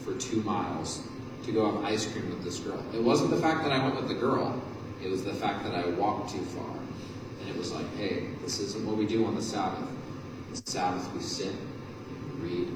for 0.03 0.15
two 0.15 0.41
miles 0.41 1.03
to 1.43 1.51
go 1.51 1.71
have 1.71 1.83
ice 1.83 2.11
cream 2.11 2.29
with 2.29 2.43
this 2.43 2.59
girl. 2.59 2.83
It 2.93 3.01
wasn't 3.01 3.29
the 3.31 3.37
fact 3.37 3.63
that 3.63 3.71
I 3.71 3.83
went 3.83 3.95
with 3.95 4.07
the 4.07 4.15
girl, 4.15 4.61
it 5.03 5.09
was 5.09 5.23
the 5.23 5.33
fact 5.33 5.63
that 5.63 5.75
I 5.75 5.87
walked 5.89 6.31
too 6.31 6.43
far. 6.45 6.69
And 7.41 7.49
it 7.49 7.57
was 7.57 7.71
like, 7.71 7.85
hey, 7.95 8.27
this 8.41 8.59
isn't 8.59 8.85
what 8.85 8.97
we 8.97 9.05
do 9.05 9.25
on 9.25 9.35
the 9.35 9.41
Sabbath. 9.41 9.87
The 10.51 10.71
Sabbath, 10.71 11.13
we 11.13 11.21
sit, 11.21 11.53
we 12.41 12.49
read, 12.49 12.67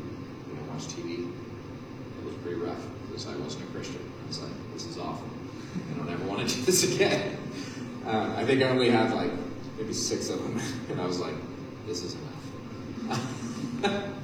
watch 0.73 0.83
TV. 0.85 1.29
It 1.29 2.25
was 2.25 2.35
pretty 2.41 2.59
rough 2.59 2.81
because 3.07 3.27
I 3.27 3.35
wasn't 3.37 3.69
a 3.69 3.73
Christian. 3.73 3.99
I 4.23 4.27
was 4.27 4.41
like, 4.41 4.73
this 4.73 4.85
is 4.87 4.97
awful. 4.97 5.27
I 5.91 5.97
don't 5.97 6.09
ever 6.09 6.23
want 6.25 6.47
to 6.47 6.55
do 6.55 6.61
this 6.63 6.95
again. 6.95 7.37
Uh, 8.05 8.33
I 8.35 8.45
think 8.45 8.61
I 8.61 8.69
only 8.69 8.89
had 8.89 9.13
like 9.13 9.31
maybe 9.77 9.93
six 9.93 10.29
of 10.29 10.41
them. 10.41 10.59
And 10.89 10.99
I 10.99 11.05
was 11.05 11.19
like, 11.19 11.35
this 11.87 12.03
is 12.03 12.15
enough. 12.15 14.09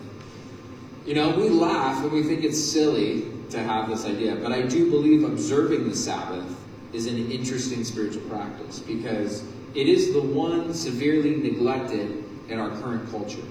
You 1.06 1.16
know, 1.16 1.32
we 1.32 1.50
laugh 1.50 2.04
and 2.04 2.12
we 2.12 2.22
think 2.22 2.44
it's 2.44 2.64
silly 2.64 3.24
to 3.50 3.58
have 3.58 3.90
this 3.90 4.06
idea, 4.06 4.36
but 4.36 4.52
I 4.52 4.62
do 4.62 4.92
believe 4.92 5.24
observing 5.24 5.90
the 5.90 5.96
Sabbath 5.96 6.56
is 6.94 7.08
an 7.08 7.32
interesting 7.32 7.84
spiritual 7.84 8.22
practice 8.30 8.78
because 8.78 9.44
it 9.74 9.88
is 9.90 10.14
the 10.14 10.22
one 10.22 10.72
severely 10.72 11.38
neglected 11.38 12.24
in 12.48 12.60
our 12.60 12.70
current 12.80 13.10
culture. 13.10 13.42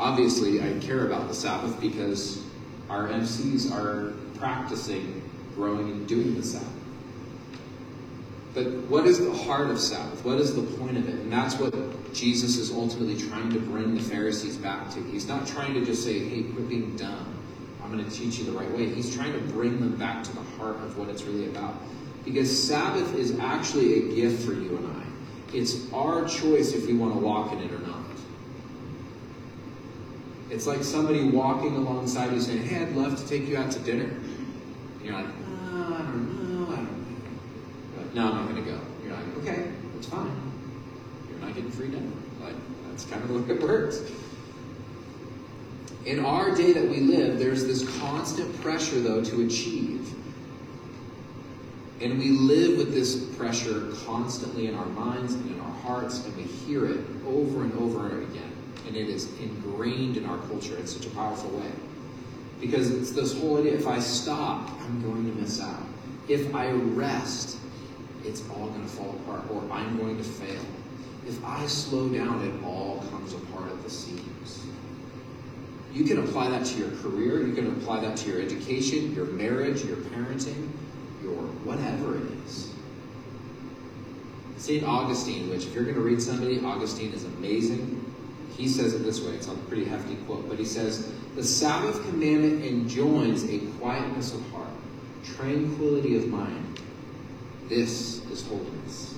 Obviously, 0.00 0.62
I 0.62 0.78
care 0.80 1.06
about 1.06 1.28
the 1.28 1.34
Sabbath 1.34 1.78
because 1.78 2.42
our 2.88 3.08
MCs 3.08 3.70
are 3.70 4.14
practicing 4.38 5.22
growing 5.54 5.90
and 5.90 6.08
doing 6.08 6.34
the 6.34 6.42
Sabbath. 6.42 6.68
But 8.54 8.64
what 8.88 9.04
is 9.04 9.18
the 9.18 9.30
heart 9.30 9.68
of 9.68 9.78
Sabbath? 9.78 10.24
What 10.24 10.38
is 10.38 10.56
the 10.56 10.62
point 10.78 10.96
of 10.96 11.06
it? 11.06 11.16
And 11.16 11.30
that's 11.30 11.56
what 11.58 11.74
Jesus 12.14 12.56
is 12.56 12.72
ultimately 12.72 13.14
trying 13.14 13.52
to 13.52 13.60
bring 13.60 13.94
the 13.94 14.00
Pharisees 14.00 14.56
back 14.56 14.90
to. 14.94 15.02
He's 15.02 15.28
not 15.28 15.46
trying 15.46 15.74
to 15.74 15.84
just 15.84 16.02
say, 16.02 16.18
hey, 16.18 16.44
quit 16.44 16.66
being 16.70 16.96
dumb. 16.96 17.36
I'm 17.84 17.92
going 17.92 18.02
to 18.02 18.10
teach 18.10 18.38
you 18.38 18.46
the 18.46 18.52
right 18.52 18.70
way. 18.72 18.88
He's 18.88 19.14
trying 19.14 19.34
to 19.34 19.52
bring 19.52 19.80
them 19.80 19.96
back 19.96 20.24
to 20.24 20.34
the 20.34 20.42
heart 20.56 20.76
of 20.76 20.96
what 20.96 21.10
it's 21.10 21.24
really 21.24 21.46
about. 21.46 21.74
Because 22.24 22.50
Sabbath 22.50 23.14
is 23.14 23.38
actually 23.38 23.98
a 23.98 24.14
gift 24.14 24.46
for 24.46 24.54
you 24.54 24.78
and 24.78 24.86
I. 24.86 25.04
It's 25.52 25.92
our 25.92 26.26
choice 26.26 26.72
if 26.72 26.86
we 26.86 26.94
want 26.94 27.12
to 27.12 27.20
walk 27.20 27.52
in 27.52 27.58
it 27.58 27.70
or 27.70 27.80
not. 27.80 28.09
It's 30.50 30.66
like 30.66 30.82
somebody 30.82 31.30
walking 31.30 31.76
alongside 31.76 32.32
you 32.32 32.40
saying, 32.40 32.64
hey, 32.64 32.82
I'd 32.82 32.96
love 32.96 33.16
to 33.16 33.26
take 33.28 33.46
you 33.46 33.56
out 33.56 33.70
to 33.70 33.78
dinner. 33.78 34.04
And 34.04 35.04
you're 35.04 35.14
like, 35.14 35.26
oh, 35.26 35.94
I 35.94 36.02
don't 36.02 36.60
know, 36.60 36.72
I 36.72 36.76
don't 36.76 38.14
know. 38.14 38.22
no, 38.22 38.32
I'm 38.32 38.36
not 38.36 38.48
going 38.48 38.64
to 38.64 38.70
go. 38.70 38.80
You're 39.04 39.14
like, 39.14 39.36
okay, 39.38 39.70
that's 39.94 40.08
fine. 40.08 40.52
You're 41.30 41.38
not 41.38 41.54
getting 41.54 41.70
free 41.70 41.88
dinner. 41.88 42.10
Like, 42.42 42.56
that's 42.88 43.04
kind 43.04 43.22
of 43.22 43.28
the 43.28 43.38
way 43.38 43.54
it 43.54 43.62
works. 43.62 44.02
In 46.04 46.24
our 46.24 46.54
day 46.54 46.72
that 46.72 46.88
we 46.88 46.98
live, 46.98 47.38
there's 47.38 47.64
this 47.64 47.88
constant 48.00 48.60
pressure, 48.60 49.00
though, 49.00 49.22
to 49.22 49.46
achieve. 49.46 50.12
And 52.00 52.18
we 52.18 52.30
live 52.30 52.76
with 52.78 52.92
this 52.92 53.24
pressure 53.36 53.92
constantly 54.04 54.66
in 54.66 54.74
our 54.74 54.86
minds 54.86 55.34
and 55.34 55.48
in 55.48 55.60
our 55.60 55.74
hearts, 55.82 56.24
and 56.24 56.34
we 56.36 56.42
hear 56.42 56.86
it 56.86 57.04
over 57.26 57.62
and 57.62 57.72
over 57.74 58.22
again. 58.22 58.49
And 58.90 58.96
it 58.96 59.08
is 59.08 59.28
ingrained 59.38 60.16
in 60.16 60.26
our 60.26 60.38
culture 60.48 60.76
in 60.76 60.84
such 60.84 61.06
a 61.06 61.10
powerful 61.10 61.48
way. 61.50 61.70
Because 62.60 62.90
it's 62.90 63.12
this 63.12 63.38
whole 63.38 63.58
idea 63.58 63.74
if 63.74 63.86
I 63.86 64.00
stop, 64.00 64.68
I'm 64.80 65.00
going 65.00 65.30
to 65.32 65.40
miss 65.40 65.62
out. 65.62 65.84
If 66.26 66.52
I 66.56 66.72
rest, 66.72 67.58
it's 68.24 68.42
all 68.50 68.66
going 68.66 68.82
to 68.82 68.88
fall 68.88 69.14
apart, 69.22 69.48
or 69.48 69.62
I'm 69.70 69.96
going 69.96 70.16
to 70.16 70.24
fail. 70.24 70.60
If 71.28 71.44
I 71.44 71.68
slow 71.68 72.08
down, 72.08 72.44
it 72.44 72.64
all 72.64 73.04
comes 73.12 73.32
apart 73.32 73.70
at 73.70 73.80
the 73.84 73.90
seams. 73.90 74.66
You 75.92 76.02
can 76.02 76.18
apply 76.18 76.50
that 76.50 76.66
to 76.66 76.76
your 76.76 76.90
career, 76.96 77.46
you 77.46 77.54
can 77.54 77.68
apply 77.68 78.00
that 78.00 78.16
to 78.16 78.28
your 78.28 78.42
education, 78.42 79.14
your 79.14 79.26
marriage, 79.26 79.84
your 79.84 79.98
parenting, 79.98 80.68
your 81.22 81.44
whatever 81.62 82.16
it 82.16 82.24
is. 82.44 82.74
St. 84.56 84.82
Augustine, 84.82 85.48
which 85.48 85.66
if 85.66 85.74
you're 85.76 85.84
going 85.84 85.94
to 85.94 86.02
read 86.02 86.20
somebody, 86.20 86.58
Augustine 86.58 87.12
is 87.12 87.22
amazing. 87.24 88.09
He 88.56 88.68
says 88.68 88.94
it 88.94 89.04
this 89.04 89.20
way, 89.20 89.32
it's 89.32 89.48
a 89.48 89.54
pretty 89.54 89.84
hefty 89.84 90.16
quote, 90.26 90.48
but 90.48 90.58
he 90.58 90.64
says, 90.64 91.10
The 91.34 91.44
Sabbath 91.44 92.02
commandment 92.04 92.64
enjoins 92.64 93.44
a 93.48 93.58
quietness 93.78 94.34
of 94.34 94.48
heart, 94.50 94.68
tranquility 95.24 96.16
of 96.16 96.28
mind. 96.28 96.80
This 97.68 98.24
is 98.30 98.46
holiness. 98.46 99.14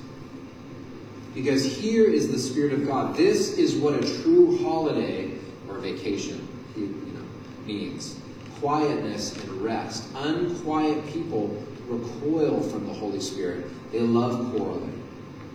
Because 1.34 1.64
here 1.64 2.04
is 2.04 2.30
the 2.30 2.38
Spirit 2.38 2.74
of 2.74 2.86
God. 2.86 3.16
This 3.16 3.56
is 3.56 3.74
what 3.74 3.94
a 3.94 4.22
true 4.22 4.58
holiday 4.62 5.30
or 5.68 5.78
vacation 5.78 6.46
you 6.76 6.86
know, 7.14 7.24
means 7.66 8.18
quietness 8.60 9.36
and 9.36 9.50
rest. 9.62 10.04
Unquiet 10.14 11.04
people 11.08 11.62
recoil 11.88 12.62
from 12.62 12.86
the 12.86 12.92
Holy 12.92 13.20
Spirit. 13.20 13.66
They 13.90 14.00
love 14.00 14.54
quarreling. 14.54 15.02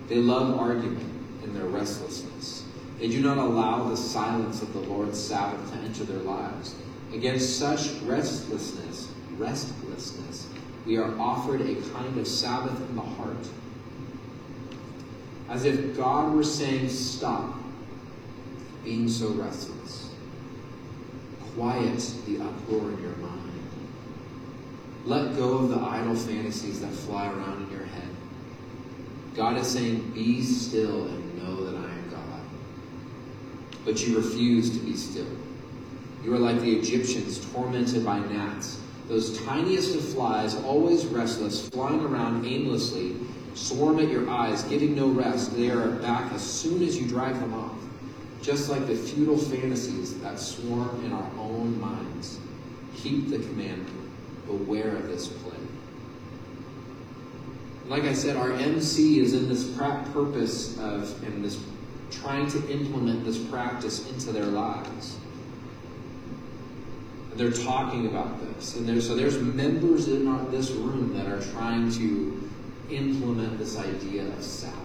They 0.09 0.17
love 0.17 0.59
argument 0.59 1.09
and 1.43 1.55
their 1.55 1.65
restlessness. 1.65 2.66
They 2.99 3.07
do 3.07 3.21
not 3.21 3.37
allow 3.37 3.87
the 3.89 3.97
silence 3.97 4.61
of 4.63 4.73
the 4.73 4.79
Lord's 4.79 5.19
Sabbath 5.19 5.71
to 5.71 5.77
enter 5.79 6.03
their 6.03 6.19
lives. 6.19 6.73
Against 7.13 7.59
such 7.59 7.91
restlessness, 8.01 9.11
restlessness, 9.37 10.47
we 10.85 10.97
are 10.97 11.17
offered 11.19 11.61
a 11.61 11.75
kind 11.75 12.17
of 12.17 12.27
Sabbath 12.27 12.77
in 12.89 12.95
the 12.95 13.01
heart. 13.01 13.47
As 15.49 15.63
if 15.63 15.95
God 15.95 16.33
were 16.33 16.43
saying, 16.43 16.89
Stop 16.89 17.55
being 18.83 19.07
so 19.07 19.29
restless. 19.29 20.09
Quiet 21.55 22.13
the 22.25 22.41
uproar 22.41 22.91
in 22.91 23.01
your 23.01 23.15
mind. 23.17 23.51
Let 25.05 25.35
go 25.37 25.59
of 25.59 25.69
the 25.69 25.79
idle 25.79 26.15
fantasies 26.15 26.81
that 26.81 26.91
fly 26.91 27.27
around 27.27 27.63
in 27.63 27.71
your 27.71 27.85
head. 27.85 28.09
God 29.35 29.57
is 29.57 29.67
saying, 29.67 30.11
Be 30.11 30.41
still 30.41 31.05
and 31.05 31.43
know 31.43 31.63
that 31.63 31.77
I 31.77 31.91
am. 31.91 32.06
But 33.87 34.05
you 34.05 34.17
refuse 34.17 34.69
to 34.77 34.79
be 34.85 34.97
still. 34.97 35.25
You 36.21 36.33
are 36.33 36.37
like 36.37 36.59
the 36.59 36.75
Egyptians 36.75 37.39
tormented 37.53 38.03
by 38.03 38.19
gnats, 38.19 38.81
those 39.07 39.41
tiniest 39.45 39.95
of 39.95 40.03
flies, 40.03 40.55
always 40.55 41.05
restless, 41.05 41.69
flying 41.69 42.01
around 42.01 42.45
aimlessly, 42.45 43.15
swarm 43.53 43.99
at 43.99 44.09
your 44.09 44.29
eyes, 44.29 44.63
giving 44.63 44.93
no 44.93 45.07
rest. 45.07 45.55
They 45.55 45.69
are 45.69 45.87
back 45.87 46.33
as 46.33 46.41
soon 46.41 46.83
as 46.83 46.99
you 46.99 47.07
drive 47.07 47.39
them 47.39 47.53
off, 47.53 47.77
just 48.41 48.69
like 48.69 48.87
the 48.87 48.95
futile 48.95 49.37
fantasies 49.37 50.19
that 50.19 50.37
swarm 50.37 51.05
in 51.05 51.13
our 51.13 51.31
own 51.39 51.79
minds. 51.79 52.39
Keep 52.97 53.29
the 53.29 53.39
commandment. 53.39 53.87
Beware 54.47 54.97
of 54.97 55.07
this 55.07 55.29
plague. 55.29 55.55
Like 57.87 58.03
I 58.03 58.11
said, 58.11 58.35
our 58.35 58.51
MC 58.51 59.21
is 59.21 59.33
in 59.33 59.47
this 59.47 59.63
purpose 59.77 60.77
of 60.77 61.23
and 61.23 61.41
this 61.41 61.57
trying 62.21 62.49
to 62.51 62.71
implement 62.71 63.25
this 63.25 63.37
practice 63.37 64.09
into 64.09 64.31
their 64.31 64.45
lives 64.45 65.17
they're 67.37 67.51
talking 67.51 68.07
about 68.07 68.39
this. 68.41 68.75
And 68.75 68.87
there's, 68.87 69.07
so 69.07 69.15
there's 69.15 69.37
members 69.37 70.07
in 70.07 70.27
our, 70.27 70.43
this 70.45 70.71
room 70.71 71.15
that 71.15 71.27
are 71.27 71.41
trying 71.53 71.91
to 71.93 72.49
implement 72.89 73.59
this 73.59 73.77
idea 73.77 74.27
of 74.27 74.43
Sabbath. 74.43 74.75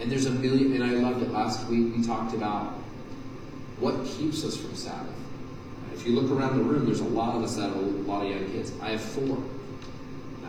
And 0.00 0.10
there's 0.10 0.26
a 0.26 0.30
million, 0.30 0.74
and 0.74 0.84
I 0.84 0.94
loved 0.94 1.22
it 1.22 1.30
last 1.30 1.66
week. 1.68 1.94
We 1.96 2.02
talked 2.04 2.34
about 2.34 2.74
what 3.78 4.04
keeps 4.06 4.44
us 4.44 4.56
from 4.56 4.74
Sabbath. 4.74 5.14
If 5.94 6.06
you 6.06 6.14
look 6.18 6.30
around 6.30 6.56
the 6.56 6.64
room, 6.64 6.86
there's 6.86 7.00
a 7.00 7.04
lot 7.04 7.36
of 7.36 7.42
us 7.42 7.56
that 7.56 7.62
have 7.62 7.76
a 7.76 7.80
lot 7.80 8.24
of 8.24 8.30
young 8.30 8.50
kids. 8.50 8.72
I 8.80 8.90
have 8.90 9.00
four. 9.00 9.38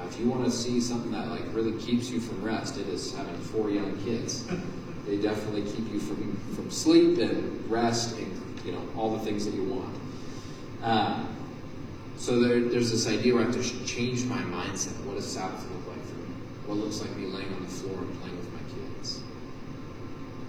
If 0.10 0.20
you 0.20 0.28
want 0.30 0.44
to 0.44 0.52
see 0.52 0.82
something 0.82 1.12
that 1.12 1.30
like 1.30 1.44
really 1.54 1.80
keeps 1.80 2.10
you 2.10 2.20
from 2.20 2.44
rest, 2.44 2.78
it 2.78 2.88
is 2.88 3.16
having 3.16 3.38
four 3.38 3.70
young 3.70 3.96
kids. 4.04 4.46
They 5.06 5.18
definitely 5.18 5.64
keep 5.64 5.92
you 5.92 6.00
from 6.00 6.36
from 6.56 6.72
sleep 6.72 7.20
and 7.20 7.70
rest 7.70 8.18
and 8.18 8.40
you 8.66 8.72
know, 8.72 8.82
all 8.98 9.16
the 9.16 9.24
things 9.24 9.46
that 9.46 9.54
you 9.54 9.64
want. 9.64 9.96
Uh, 10.84 11.26
so 12.18 12.40
there, 12.40 12.60
there's 12.60 12.92
this 12.92 13.08
idea 13.08 13.34
where 13.34 13.44
I 13.44 13.46
have 13.46 13.56
to 13.56 13.86
change 13.86 14.26
my 14.26 14.42
mindset. 14.42 14.94
What 15.06 15.16
does 15.16 15.26
Sabbath 15.26 15.62
look 15.72 15.96
like 15.96 16.06
for 16.06 16.16
me? 16.16 16.28
What 16.66 16.78
looks 16.78 17.02
like 17.02 17.16
me 17.16 17.28
laying 17.28 17.54
on 17.54 17.64
the 17.64 17.70
floor 17.70 17.98
and 17.98 18.22
playing 18.22 18.38
with 18.38 18.54
my 18.54 18.60
kids? 18.76 19.22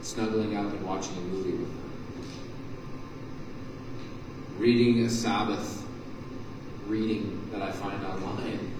Snuggling 0.02 0.56
up 0.56 0.72
and 0.72 0.84
watching 0.84 1.16
a 1.16 1.20
movie 1.20 1.52
with 1.52 1.68
them. 1.68 1.92
Reading 4.58 5.04
a 5.04 5.10
Sabbath 5.10 5.86
reading 6.86 7.48
that 7.52 7.62
I 7.62 7.70
find 7.70 8.04
online 8.04 8.72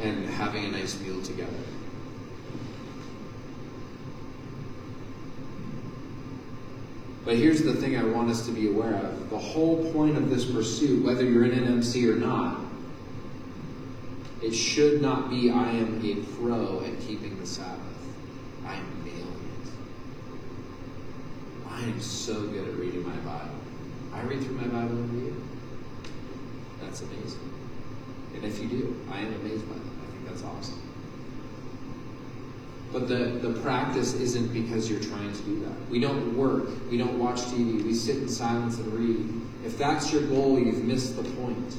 and 0.00 0.26
having 0.26 0.64
a 0.64 0.70
nice 0.70 1.00
meal 1.00 1.20
together. 1.22 1.52
But 7.24 7.36
here's 7.36 7.62
the 7.62 7.74
thing 7.74 7.96
I 7.96 8.04
want 8.04 8.30
us 8.30 8.46
to 8.46 8.52
be 8.52 8.68
aware 8.68 8.94
of. 8.94 9.28
The 9.28 9.38
whole 9.38 9.92
point 9.92 10.16
of 10.16 10.30
this 10.30 10.46
pursuit, 10.46 11.04
whether 11.04 11.24
you're 11.24 11.44
in 11.44 11.52
an 11.52 11.64
MC 11.66 12.08
or 12.08 12.16
not, 12.16 12.58
it 14.40 14.54
should 14.54 15.02
not 15.02 15.28
be 15.28 15.50
I 15.50 15.70
am 15.72 16.00
a 16.02 16.14
pro 16.36 16.82
at 16.84 16.98
keeping 17.00 17.38
the 17.38 17.46
Sabbath. 17.46 17.80
I 18.64 18.76
am 18.76 19.04
nailing 19.04 19.50
it. 19.62 19.70
I 21.68 21.82
am 21.82 22.00
so 22.00 22.46
good 22.46 22.68
at 22.68 22.74
reading 22.76 23.06
my 23.06 23.16
Bible. 23.16 23.50
I 24.14 24.22
read 24.22 24.42
through 24.42 24.56
my 24.56 24.68
Bible 24.68 24.98
every 24.98 25.20
year. 25.20 25.34
That's 26.80 27.02
amazing. 27.02 27.52
And 28.34 28.44
if 28.44 28.58
you 28.58 28.68
do, 28.68 29.04
I 29.10 29.20
am 29.20 29.34
amazed 29.34 29.68
by 29.68 29.74
that. 29.74 29.87
That's 30.28 30.44
awesome. 30.44 30.82
But 32.92 33.08
the, 33.08 33.16
the 33.16 33.58
practice 33.60 34.14
isn't 34.14 34.52
because 34.52 34.90
you're 34.90 35.00
trying 35.00 35.32
to 35.32 35.42
do 35.42 35.60
that. 35.60 35.90
We 35.90 36.00
don't 36.00 36.36
work. 36.36 36.68
We 36.90 36.98
don't 36.98 37.18
watch 37.18 37.40
TV. 37.40 37.82
We 37.82 37.94
sit 37.94 38.16
in 38.16 38.28
silence 38.28 38.78
and 38.78 38.92
read. 38.92 39.42
If 39.64 39.78
that's 39.78 40.12
your 40.12 40.22
goal, 40.22 40.58
you've 40.58 40.84
missed 40.84 41.16
the 41.16 41.22
point. 41.22 41.76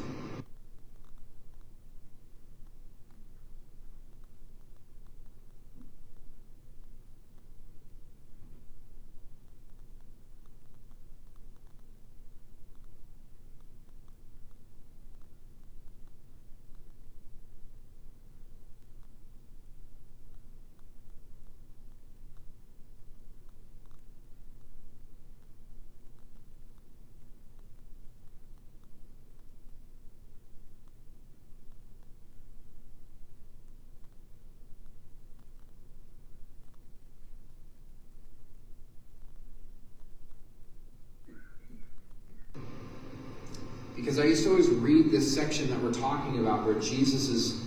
Because 43.99 44.08
I 44.21 44.25
used 44.25 44.43
to 44.43 44.49
always 44.51 44.69
read 44.69 45.11
this 45.11 45.33
section 45.33 45.69
that 45.69 45.81
we're 45.81 45.93
talking 45.93 46.39
about 46.39 46.65
where 46.65 46.79
Jesus 46.79 47.29
is 47.29 47.65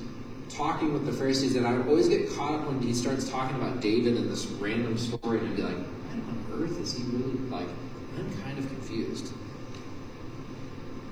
talking 0.48 0.92
with 0.92 1.06
the 1.06 1.12
Pharisees, 1.12 1.56
and 1.56 1.66
I 1.66 1.74
would 1.74 1.86
always 1.86 2.08
get 2.08 2.30
caught 2.30 2.54
up 2.54 2.66
when 2.66 2.80
he 2.80 2.92
starts 2.92 3.28
talking 3.28 3.56
about 3.56 3.80
David 3.80 4.16
and 4.16 4.30
this 4.30 4.46
random 4.46 4.98
story, 4.98 5.38
and 5.38 5.48
I'd 5.48 5.56
be 5.56 5.62
like, 5.62 5.76
what 5.76 6.58
on 6.58 6.62
earth 6.62 6.78
is 6.80 6.96
he 6.96 7.04
really 7.04 7.38
like? 7.48 7.68
I'm 8.18 8.42
kind 8.42 8.58
of 8.58 8.66
confused. 8.68 9.28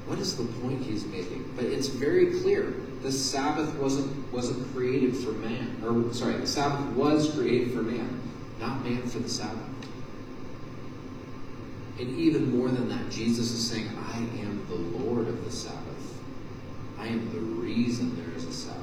What 0.06 0.18
is 0.18 0.36
the 0.36 0.44
point 0.44 0.82
he's 0.82 1.06
making? 1.06 1.52
But 1.56 1.66
it's 1.66 1.86
very 1.86 2.40
clear. 2.40 2.74
The 3.02 3.12
Sabbath 3.12 3.72
wasn't 3.76 4.32
wasn't 4.32 4.70
created 4.74 5.16
for 5.16 5.32
man. 5.32 5.80
Or 5.84 6.12
sorry, 6.12 6.34
the 6.34 6.46
Sabbath 6.46 6.84
was 6.94 7.32
created 7.32 7.72
for 7.72 7.82
man, 7.82 8.20
not 8.58 8.84
man 8.84 9.02
for 9.08 9.20
the 9.20 9.28
Sabbath. 9.28 9.62
And 12.00 12.18
even 12.18 12.56
more 12.56 12.68
than 12.68 12.88
that, 12.88 13.10
Jesus 13.10 13.52
is 13.52 13.70
saying, 13.70 13.90
I 14.10 14.16
am 14.16 14.66
the 14.70 14.98
Lord 15.04 15.28
of 15.28 15.44
the 15.44 15.50
Sabbath. 15.50 16.18
I 16.98 17.08
am 17.08 17.30
the 17.30 17.40
reason 17.40 18.16
there 18.16 18.34
is 18.34 18.46
a 18.46 18.52
Sabbath. 18.54 18.80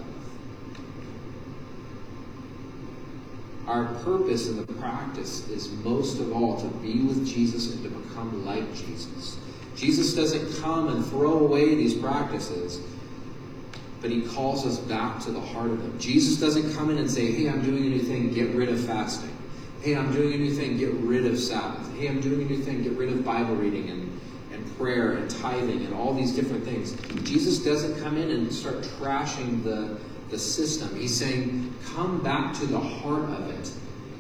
Our 3.66 3.86
purpose 4.04 4.48
in 4.48 4.58
the 4.58 4.72
practice 4.74 5.50
is 5.50 5.72
most 5.84 6.20
of 6.20 6.32
all 6.32 6.62
to 6.62 6.68
be 6.78 7.02
with 7.02 7.28
Jesus 7.28 7.74
and 7.74 7.84
to 7.84 7.90
become 7.90 8.46
like 8.46 8.72
Jesus. 8.76 9.38
Jesus 9.76 10.14
doesn't 10.14 10.62
come 10.62 10.90
and 10.90 11.04
throw 11.08 11.40
away 11.40 11.74
these 11.74 11.96
practices, 11.96 12.80
but 14.00 14.12
he 14.12 14.22
calls 14.22 14.64
us 14.64 14.78
back 14.78 15.20
to 15.22 15.32
the 15.32 15.42
heart 15.42 15.72
of 15.72 15.82
them. 15.82 16.00
Jesus 16.00 16.40
doesn't 16.40 16.72
come 16.76 16.92
in 16.92 17.00
and 17.00 17.10
say, 17.10 17.32
Hey, 17.32 17.50
I'm 17.50 17.64
doing 17.64 17.88
a 17.88 17.90
new 17.90 18.00
thing, 18.00 18.32
get 18.32 18.54
rid 18.56 18.70
of 18.70 18.80
fasting. 18.80 19.37
Hey, 19.82 19.96
I'm 19.96 20.12
doing 20.12 20.34
a 20.34 20.38
new 20.38 20.54
thing, 20.54 20.78
get 20.78 20.92
rid 20.94 21.26
of 21.26 21.38
Sabbath. 21.38 21.94
Hey, 21.96 22.08
I'm 22.08 22.20
doing 22.20 22.42
a 22.42 22.46
new 22.46 22.58
thing, 22.58 22.82
get 22.82 22.94
rid 22.94 23.10
of 23.10 23.24
Bible 23.24 23.56
reading 23.56 23.90
and, 23.90 24.20
and 24.52 24.78
prayer 24.78 25.14
and 25.14 25.30
tithing 25.30 25.86
and 25.86 25.94
all 25.94 26.14
these 26.14 26.36
different 26.36 26.66
things. 26.66 26.94
Jesus 27.24 27.60
doesn't 27.60 28.02
come 28.02 28.18
in 28.18 28.32
and 28.32 28.52
start 28.52 28.82
trashing 28.82 29.64
the, 29.64 30.00
the 30.30 30.40
system. 30.40 30.96
He's 30.96 31.16
saying, 31.16 31.74
come 31.94 32.24
back 32.24 32.56
to 32.56 32.66
the 32.66 32.80
heart 32.80 33.30
of 33.30 33.50
it. 33.50 33.72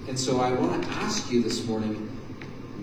And 0.08 0.17
so 0.17 0.39
I 0.39 0.54
want 0.54 0.84
to 0.84 0.89
ask 0.91 1.32
you 1.32 1.41
this 1.41 1.65
morning, 1.65 1.96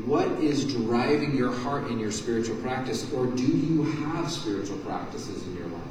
what 0.05 0.29
is 0.43 0.75
driving 0.75 1.37
your 1.37 1.53
heart 1.53 1.87
in 1.87 1.99
your 2.01 2.11
spiritual 2.13 2.57
practice? 2.57 3.11
Or 3.13 3.27
do 3.27 3.47
you 3.47 3.85
have 3.85 4.31
spiritual 4.31 4.79
practices 4.79 5.47
in 5.47 5.57
your 5.57 5.69
life? 5.69 5.84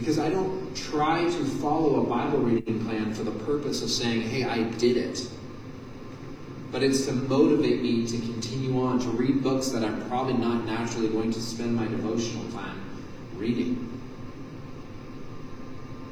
Because 0.00 0.18
I 0.18 0.30
don't 0.30 0.74
try 0.74 1.24
to 1.24 1.44
follow 1.44 2.02
a 2.02 2.08
Bible 2.08 2.38
reading 2.38 2.82
plan 2.86 3.12
for 3.12 3.22
the 3.22 3.30
purpose 3.44 3.82
of 3.82 3.90
saying, 3.90 4.22
hey, 4.22 4.44
I 4.44 4.62
did 4.62 4.96
it. 4.96 5.28
but 6.70 6.82
it's 6.82 7.06
to 7.06 7.12
motivate 7.12 7.82
me 7.82 8.06
to 8.06 8.18
continue 8.18 8.80
on, 8.80 9.00
to 9.00 9.08
read 9.10 9.42
books 9.42 9.68
that 9.70 9.82
I'm 9.84 10.08
probably 10.08 10.34
not 10.34 10.64
naturally 10.66 11.08
going 11.08 11.32
to 11.32 11.40
spend 11.40 11.74
my 11.74 11.86
devotional 11.88 12.48
time 12.52 12.80
reading. 13.36 13.86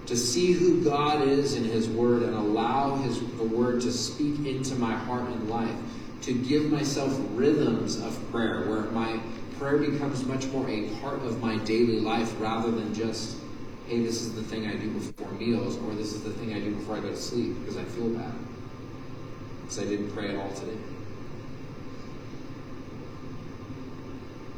To 0.06 0.16
see 0.16 0.52
who 0.52 0.82
God 0.82 1.28
is 1.28 1.54
in 1.54 1.64
His 1.64 1.88
Word 1.88 2.22
and 2.22 2.34
allow 2.34 2.96
His 2.96 3.20
the 3.20 3.44
Word 3.44 3.80
to 3.82 3.92
speak 3.92 4.46
into 4.46 4.74
my 4.74 4.94
heart 4.94 5.28
and 5.28 5.48
life. 5.48 5.76
To 6.22 6.32
give 6.32 6.70
myself 6.70 7.16
rhythms 7.34 8.00
of 8.00 8.18
prayer 8.32 8.62
where 8.68 8.82
my 8.90 9.20
prayer 9.58 9.78
becomes 9.78 10.24
much 10.24 10.46
more 10.46 10.68
a 10.68 10.88
part 11.00 11.22
of 11.22 11.40
my 11.40 11.56
daily 11.58 12.00
life 12.00 12.34
rather 12.40 12.70
than 12.70 12.92
just, 12.94 13.36
hey, 13.88 14.02
this 14.02 14.20
is 14.20 14.34
the 14.34 14.42
thing 14.42 14.66
I 14.66 14.76
do 14.76 14.90
before 14.90 15.32
meals 15.32 15.78
or 15.78 15.94
this 15.94 16.12
is 16.12 16.22
the 16.22 16.30
thing 16.30 16.52
I 16.52 16.60
do 16.60 16.74
before 16.74 16.96
I 16.96 17.00
go 17.00 17.08
to 17.08 17.16
sleep 17.16 17.58
because 17.60 17.78
I 17.78 17.84
feel 17.84 18.10
bad 18.10 18.34
because 19.62 19.78
I 19.78 19.84
didn't 19.84 20.12
pray 20.12 20.28
at 20.28 20.36
all 20.36 20.50
today. 20.52 20.76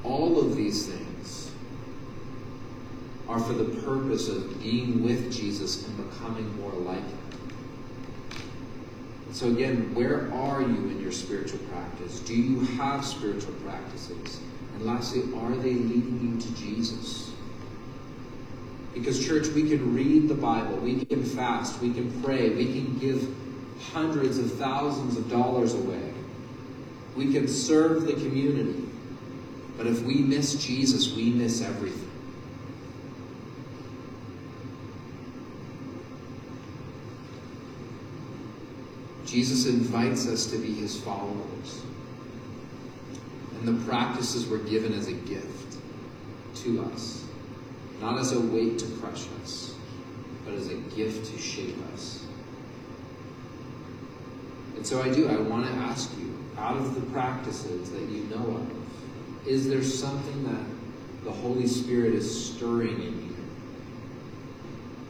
All 0.02 0.40
of 0.40 0.56
these 0.56 0.86
things 0.86 1.52
are 3.28 3.38
for 3.38 3.52
the 3.52 3.80
purpose 3.82 4.28
of 4.28 4.60
being 4.60 5.04
with 5.04 5.32
Jesus 5.32 5.86
and 5.86 5.96
becoming 5.96 6.60
more 6.60 6.72
like 6.72 6.98
him. 6.98 7.18
So, 9.32 9.48
again, 9.48 9.94
where 9.94 10.32
are 10.32 10.62
you 10.62 10.88
in 10.90 11.00
your 11.00 11.12
spiritual 11.12 11.60
practice? 11.70 12.18
Do 12.20 12.34
you 12.34 12.60
have 12.76 13.04
spiritual 13.04 13.52
practices? 13.64 14.40
And 14.74 14.84
lastly, 14.84 15.22
are 15.36 15.54
they 15.54 15.74
leading 15.74 16.34
you 16.34 16.40
to 16.40 16.54
Jesus? 16.60 17.29
Because, 18.94 19.24
church, 19.24 19.48
we 19.48 19.68
can 19.68 19.94
read 19.94 20.28
the 20.28 20.34
Bible, 20.34 20.76
we 20.76 21.04
can 21.04 21.22
fast, 21.22 21.80
we 21.80 21.92
can 21.92 22.22
pray, 22.22 22.50
we 22.50 22.66
can 22.66 22.98
give 22.98 23.34
hundreds 23.92 24.38
of 24.38 24.52
thousands 24.54 25.16
of 25.16 25.30
dollars 25.30 25.74
away. 25.74 26.12
We 27.16 27.32
can 27.32 27.48
serve 27.48 28.02
the 28.02 28.14
community. 28.14 28.84
But 29.76 29.86
if 29.86 30.02
we 30.02 30.16
miss 30.16 30.62
Jesus, 30.62 31.14
we 31.14 31.30
miss 31.30 31.62
everything. 31.62 32.10
Jesus 39.30 39.66
invites 39.66 40.26
us 40.26 40.46
to 40.46 40.58
be 40.58 40.74
his 40.74 41.00
followers. 41.00 41.82
And 43.58 43.68
the 43.68 43.84
practices 43.88 44.48
were 44.48 44.58
given 44.58 44.92
as 44.92 45.06
a 45.06 45.12
gift 45.12 45.78
to 46.56 46.82
us, 46.86 47.24
not 48.00 48.18
as 48.18 48.32
a 48.32 48.40
weight 48.40 48.78
to 48.78 48.86
crush 48.96 49.26
us, 49.42 49.74
but 50.44 50.54
as 50.54 50.68
a 50.68 50.76
gift 50.96 51.30
to 51.32 51.38
shape 51.38 51.76
us. 51.92 52.26
And 54.76 54.86
so 54.86 55.02
I 55.02 55.10
do, 55.12 55.28
I 55.28 55.36
want 55.36 55.66
to 55.66 55.72
ask 55.72 56.10
you, 56.18 56.34
out 56.56 56.76
of 56.76 56.94
the 56.94 57.02
practices 57.12 57.90
that 57.90 58.02
you 58.02 58.24
know 58.24 58.56
of, 58.56 59.46
is 59.46 59.68
there 59.68 59.82
something 59.82 60.44
that 60.44 61.24
the 61.24 61.30
Holy 61.30 61.66
Spirit 61.66 62.14
is 62.14 62.52
stirring 62.54 63.02
in 63.02 63.22
you? 63.24 63.36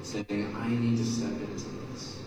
Saying, 0.03 0.57
I 0.57 0.68
need 0.68 0.96
to 0.96 1.05
step 1.05 1.31
into 1.31 1.68
this. 1.92 2.20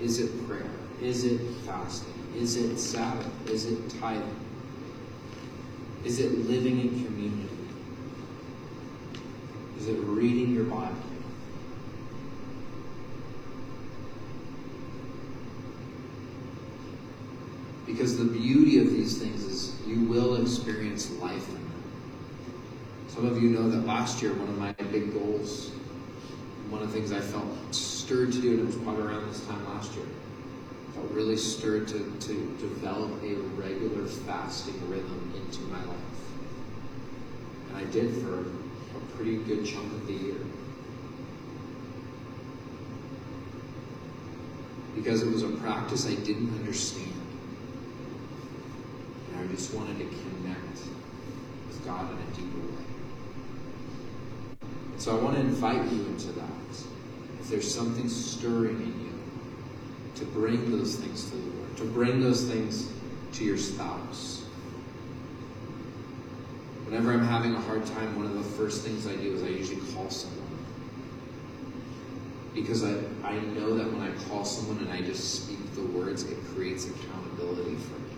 Is 0.00 0.18
it 0.20 0.48
prayer? 0.48 0.70
Is 1.00 1.24
it 1.24 1.40
fasting? 1.64 2.14
Is 2.36 2.56
it 2.56 2.78
Sabbath? 2.78 3.48
Is 3.48 3.66
it 3.66 3.90
tithing? 4.00 4.36
Is 6.04 6.18
it 6.20 6.48
living 6.48 6.80
in 6.80 7.04
community? 7.04 7.47
Is 9.78 9.86
it 9.86 9.96
reading 10.00 10.52
your 10.52 10.64
Bible? 10.64 10.96
Because 17.86 18.18
the 18.18 18.24
beauty 18.24 18.80
of 18.80 18.90
these 18.90 19.18
things 19.18 19.44
is 19.44 19.80
you 19.86 20.00
will 20.02 20.42
experience 20.42 21.10
life 21.20 21.48
in 21.48 21.54
them. 21.54 21.82
Some 23.06 23.26
of 23.26 23.40
you 23.40 23.50
know 23.50 23.70
that 23.70 23.86
last 23.86 24.20
year, 24.20 24.32
one 24.34 24.48
of 24.48 24.58
my 24.58 24.72
big 24.90 25.12
goals, 25.12 25.70
one 26.70 26.82
of 26.82 26.92
the 26.92 26.94
things 26.94 27.12
I 27.12 27.20
felt 27.20 27.46
stirred 27.70 28.32
to 28.32 28.40
do, 28.40 28.50
and 28.50 28.60
it 28.60 28.66
was 28.66 28.76
probably 28.76 29.04
around 29.04 29.28
this 29.28 29.46
time 29.46 29.64
last 29.66 29.94
year, 29.94 30.06
I 30.88 30.92
felt 30.96 31.10
really 31.12 31.36
stirred 31.36 31.86
to, 31.88 31.98
to 31.98 32.56
develop 32.58 33.12
a 33.22 33.34
regular 33.56 34.06
fasting 34.06 34.74
rhythm 34.90 35.32
into 35.36 35.60
my 35.62 35.82
life. 35.84 35.98
And 37.68 37.76
I 37.76 37.84
did 37.84 38.12
for 38.22 38.44
a 38.96 39.16
pretty 39.16 39.36
good 39.38 39.64
chunk 39.64 39.92
of 39.92 40.06
the 40.06 40.12
year. 40.12 40.36
Because 44.94 45.22
it 45.22 45.30
was 45.30 45.42
a 45.42 45.48
practice 45.48 46.06
I 46.06 46.14
didn't 46.14 46.52
understand. 46.58 47.12
And 49.32 49.40
I 49.48 49.52
just 49.54 49.72
wanted 49.74 49.98
to 49.98 50.04
connect 50.04 50.78
with 51.68 51.84
God 51.84 52.10
in 52.10 52.18
a 52.18 52.36
deeper 52.36 52.58
way. 52.58 52.84
So 54.98 55.16
I 55.16 55.22
want 55.22 55.36
to 55.36 55.40
invite 55.40 55.90
you 55.92 56.04
into 56.06 56.32
that. 56.32 56.44
If 57.40 57.48
there's 57.48 57.72
something 57.72 58.08
stirring 58.08 58.80
in 58.82 59.00
you, 59.00 59.08
to 60.16 60.24
bring 60.24 60.70
those 60.76 60.96
things 60.96 61.30
to 61.30 61.36
the 61.36 61.56
Lord, 61.56 61.76
to 61.76 61.84
bring 61.84 62.20
those 62.20 62.44
things 62.44 62.90
to 63.34 63.44
your 63.44 63.56
spouse. 63.56 64.37
Whenever 66.88 67.12
I'm 67.12 67.26
having 67.26 67.54
a 67.54 67.60
hard 67.60 67.84
time, 67.84 68.16
one 68.16 68.24
of 68.24 68.32
the 68.32 68.42
first 68.56 68.82
things 68.82 69.06
I 69.06 69.14
do 69.14 69.34
is 69.34 69.42
I 69.42 69.48
usually 69.48 69.82
call 69.92 70.08
someone. 70.08 70.40
Because 72.54 72.82
I, 72.82 72.94
I 73.22 73.38
know 73.40 73.76
that 73.76 73.92
when 73.92 74.00
I 74.00 74.10
call 74.24 74.42
someone 74.46 74.78
and 74.78 74.90
I 74.90 75.02
just 75.02 75.44
speak 75.44 75.58
the 75.74 75.82
words, 75.82 76.22
it 76.22 76.38
creates 76.54 76.86
accountability 76.86 77.76
for 77.76 77.98
me. 78.00 78.08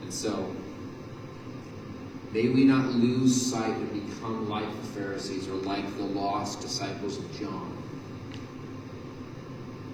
And 0.00 0.10
so, 0.10 0.50
may 2.32 2.48
we 2.48 2.64
not 2.64 2.86
lose 2.86 3.38
sight 3.38 3.76
and 3.76 3.92
become 4.10 4.48
like 4.48 4.64
the 4.66 4.86
Pharisees 4.98 5.46
or 5.46 5.56
like 5.56 5.94
the 5.98 6.04
lost 6.04 6.62
disciples 6.62 7.18
of 7.18 7.38
John, 7.38 7.76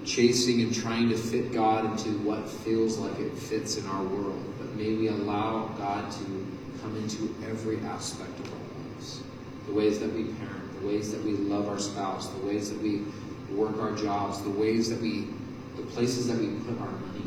chasing 0.05 0.61
and 0.61 0.73
trying 0.73 1.09
to 1.09 1.17
fit 1.17 1.51
God 1.51 1.83
into 1.83 2.17
what 2.19 2.47
feels 2.47 2.97
like 2.97 3.19
it 3.19 3.33
fits 3.33 3.75
in 3.75 3.85
our 3.87 4.03
world. 4.03 4.54
May 4.75 4.93
we 4.93 5.07
allow 5.07 5.67
God 5.77 6.11
to 6.11 6.47
come 6.81 6.97
into 6.97 7.33
every 7.47 7.79
aspect 7.79 8.37
of 8.39 8.53
our 8.53 8.59
lives 8.59 9.23
the 9.67 9.73
ways 9.73 9.99
that 9.99 10.13
we 10.13 10.25
parent, 10.25 10.81
the 10.81 10.87
ways 10.87 11.11
that 11.11 11.23
we 11.23 11.31
love 11.31 11.67
our 11.67 11.79
spouse, 11.79 12.29
the 12.29 12.45
ways 12.45 12.69
that 12.69 12.79
we 12.81 13.03
work 13.51 13.77
our 13.79 13.95
jobs, 13.95 14.41
the 14.43 14.49
ways 14.49 14.89
that 14.89 15.01
we, 15.01 15.27
the 15.75 15.81
places 15.93 16.27
that 16.27 16.37
we 16.37 16.47
put 16.47 16.79
our 16.79 16.91
money, 16.91 17.23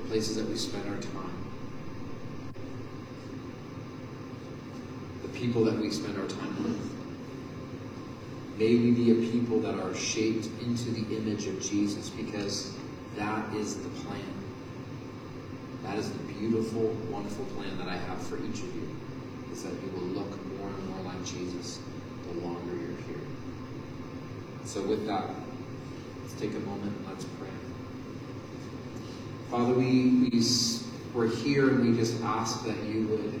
the 0.00 0.08
places 0.08 0.36
that 0.36 0.48
we 0.48 0.56
spend 0.56 0.88
our 0.88 1.00
time. 1.00 1.44
The 5.22 5.28
people 5.28 5.64
that 5.64 5.78
we 5.78 5.90
spend 5.90 6.18
our 6.18 6.26
time 6.26 6.62
with. 6.62 6.98
May 8.58 8.74
we 8.76 8.90
be 8.92 9.10
a 9.12 9.30
people 9.30 9.60
that 9.60 9.78
are 9.78 9.94
shaped 9.94 10.46
into 10.62 10.90
the 10.90 11.16
image 11.16 11.46
of 11.46 11.60
Jesus 11.60 12.08
because 12.10 12.72
that 13.16 13.52
is 13.54 13.76
the 13.76 13.88
plan. 13.88 14.37
That 15.88 15.96
is 15.96 16.10
the 16.12 16.18
beautiful, 16.34 16.94
wonderful 17.10 17.46
plan 17.56 17.78
that 17.78 17.88
I 17.88 17.96
have 17.96 18.22
for 18.26 18.36
each 18.36 18.60
of 18.60 18.74
you, 18.76 18.94
is 19.50 19.62
that 19.62 19.72
you 19.72 19.90
will 19.96 20.08
look 20.08 20.30
more 20.58 20.68
and 20.68 20.88
more 20.90 21.00
like 21.12 21.24
Jesus 21.24 21.80
the 22.30 22.40
longer 22.46 22.72
you're 22.74 23.00
here. 23.08 23.26
So 24.66 24.82
with 24.82 25.06
that, 25.06 25.30
let's 26.22 26.34
take 26.38 26.50
a 26.50 26.60
moment 26.60 26.94
and 26.94 27.06
let's 27.08 27.24
pray. 27.24 27.48
Father, 29.50 29.72
we, 29.72 30.28
we, 30.30 30.42
we're 31.14 31.34
here 31.34 31.70
and 31.70 31.90
we 31.90 31.96
just 31.96 32.22
ask 32.22 32.66
that 32.66 32.76
you 32.84 33.06
would 33.06 33.40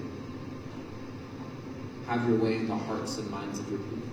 have 2.06 2.26
your 2.26 2.38
way 2.38 2.56
in 2.56 2.66
the 2.66 2.74
hearts 2.74 3.18
and 3.18 3.30
minds 3.30 3.58
of 3.58 3.70
your 3.70 3.80
people. 3.80 4.08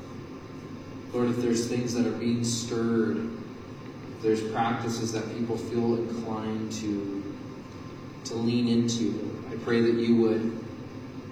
Lord, 1.13 1.29
if 1.29 1.37
there's 1.37 1.69
things 1.69 1.93
that 1.93 2.05
are 2.05 2.17
being 2.17 2.43
stirred, 2.43 3.15
if 3.15 4.21
there's 4.21 4.41
practices 4.51 5.13
that 5.13 5.33
people 5.37 5.57
feel 5.57 5.95
inclined 5.95 6.73
to, 6.73 7.23
to 8.25 8.35
lean 8.35 8.67
into, 8.67 9.43
I 9.51 9.55
pray 9.57 9.81
that 9.81 9.93
you 9.93 10.15
would 10.17 10.65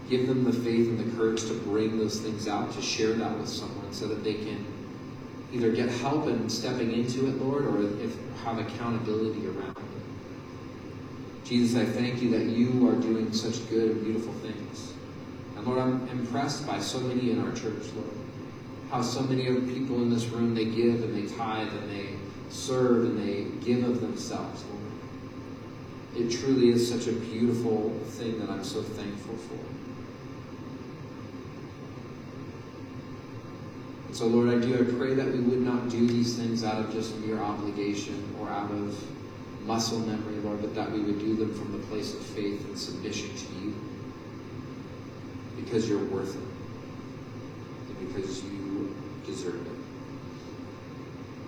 give 0.10 0.28
them 0.28 0.44
the 0.44 0.54
faith 0.54 0.88
and 0.88 1.00
the 1.00 1.18
courage 1.18 1.42
to 1.46 1.54
bring 1.54 1.98
those 1.98 2.20
things 2.20 2.48
out, 2.48 2.74
to 2.74 2.82
share 2.82 3.14
that 3.14 3.38
with 3.38 3.50
someone 3.50 3.92
so 3.94 4.08
that 4.08 4.24
they 4.24 4.36
can 4.36 4.66
either 5.52 5.72
get 5.72 5.90
help 5.90 6.28
in 6.28 6.50
stepping 6.50 6.92
into 6.92 7.28
it, 7.28 7.42
Lord, 7.42 7.66
or 7.66 7.82
if 8.02 8.16
have 8.44 8.60
accountability 8.60 9.48
around 9.48 9.78
it. 9.78 11.46
Jesus, 11.46 11.80
I 11.80 11.86
thank 11.86 12.22
you 12.22 12.30
that 12.32 12.46
you 12.46 12.88
are 12.90 12.96
doing 12.96 13.32
such 13.34 13.68
good 13.70 13.92
and 13.92 14.04
beautiful 14.04 14.34
things. 14.34 14.94
And 15.56 15.66
Lord, 15.66 15.80
I'm 15.80 16.08
impressed 16.10 16.66
by 16.68 16.80
so 16.80 17.00
many 17.00 17.32
in 17.32 17.44
our 17.44 17.52
church, 17.54 17.84
Lord. 17.96 18.10
How 18.90 19.02
so 19.02 19.22
many 19.22 19.48
of 19.48 19.56
the 19.56 19.74
people 19.74 19.98
in 19.98 20.10
this 20.10 20.26
room, 20.26 20.56
they 20.56 20.66
give 20.66 21.04
and 21.04 21.16
they 21.16 21.34
tithe 21.36 21.70
and 21.70 21.92
they 21.92 22.10
serve 22.50 23.06
and 23.06 23.18
they 23.18 23.46
give 23.66 23.84
of 23.84 24.02
themselves, 24.02 24.64
Lord. 24.66 24.83
It 26.16 26.30
truly 26.30 26.70
is 26.70 26.88
such 26.88 27.08
a 27.08 27.12
beautiful 27.12 27.90
thing 28.06 28.40
that 28.40 28.50
I'm 28.50 28.64
so 28.64 28.84
thankful 28.84 29.36
for. 29.36 29.58
So, 34.14 34.28
Lord, 34.28 34.50
I 34.50 34.60
do, 34.64 34.76
I 34.76 34.84
pray 34.96 35.16
that 35.16 35.26
we 35.26 35.40
would 35.40 35.62
not 35.62 35.90
do 35.90 36.06
these 36.06 36.36
things 36.36 36.64
out 36.64 36.78
of 36.78 36.94
just 36.94 37.18
mere 37.18 37.40
obligation 37.40 38.24
or 38.40 38.48
out 38.48 38.70
of 38.70 38.96
muscle 39.66 40.00
memory, 40.00 40.36
Lord, 40.36 40.62
but 40.62 40.76
that 40.76 40.92
we 40.92 41.00
would 41.00 41.20
do 41.20 41.36
them 41.36 41.52
from 41.56 41.72
the 41.72 41.80
place 41.88 42.14
of 42.14 42.22
faith 42.22 42.64
and 42.66 42.78
submission 42.78 43.36
to 43.36 43.54
you 43.56 43.74
because 45.56 45.90
you're 45.90 46.06
worth 46.06 46.36
it 46.36 47.98
and 47.98 48.14
because 48.16 48.44
you 48.44 48.96
deserve 49.26 49.66
it. 49.66 49.78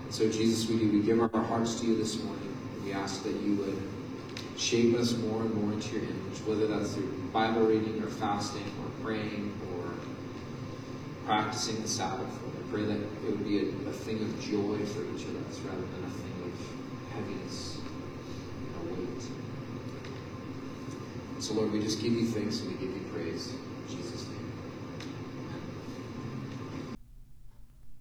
And 0.02 0.12
so, 0.12 0.28
Jesus, 0.28 0.68
we 0.68 0.78
do. 0.78 0.90
We 0.90 1.02
give 1.02 1.20
our 1.20 1.42
hearts 1.44 1.80
to 1.80 1.86
you 1.86 1.96
this 1.96 2.20
morning. 2.20 2.52
We 2.84 2.92
ask 2.92 3.22
that 3.22 3.34
you 3.42 3.54
would 3.56 3.80
shape 4.58 4.96
us 4.96 5.16
more 5.16 5.42
and 5.42 5.54
more 5.54 5.72
into 5.72 5.96
your 5.96 6.04
image, 6.04 6.38
whether 6.46 6.66
that's 6.66 6.94
through 6.94 7.12
Bible 7.32 7.62
reading 7.62 8.02
or 8.02 8.08
fasting 8.08 8.64
or 8.82 9.04
praying 9.04 9.52
or 9.72 9.92
practicing 11.26 11.82
the 11.82 11.88
Sabbath 11.88 12.32
I 12.66 12.70
pray 12.70 12.84
that 12.84 12.96
it 12.96 13.30
would 13.30 13.44
be 13.44 13.58
a, 13.58 13.62
a 13.62 13.92
thing 13.92 14.20
of 14.22 14.40
joy 14.40 14.78
for 14.86 15.02
each 15.02 15.24
of 15.24 15.48
us 15.48 15.58
rather 15.60 15.80
than 15.80 16.04
a 16.04 16.10
thing 16.10 16.32
of 16.44 16.52
heaviness 17.12 17.78
and 17.78 18.90
a 18.90 18.94
weight. 18.94 19.22
So, 21.38 21.54
Lord, 21.54 21.72
we 21.72 21.80
just 21.80 22.00
give 22.00 22.12
you 22.12 22.26
thanks 22.26 22.60
and 22.60 22.70
we 22.70 22.74
give 22.74 22.94
you 22.94 23.02
praise. 23.12 23.52
In 23.52 23.96
Jesus' 23.96 24.26
name. 24.26 24.52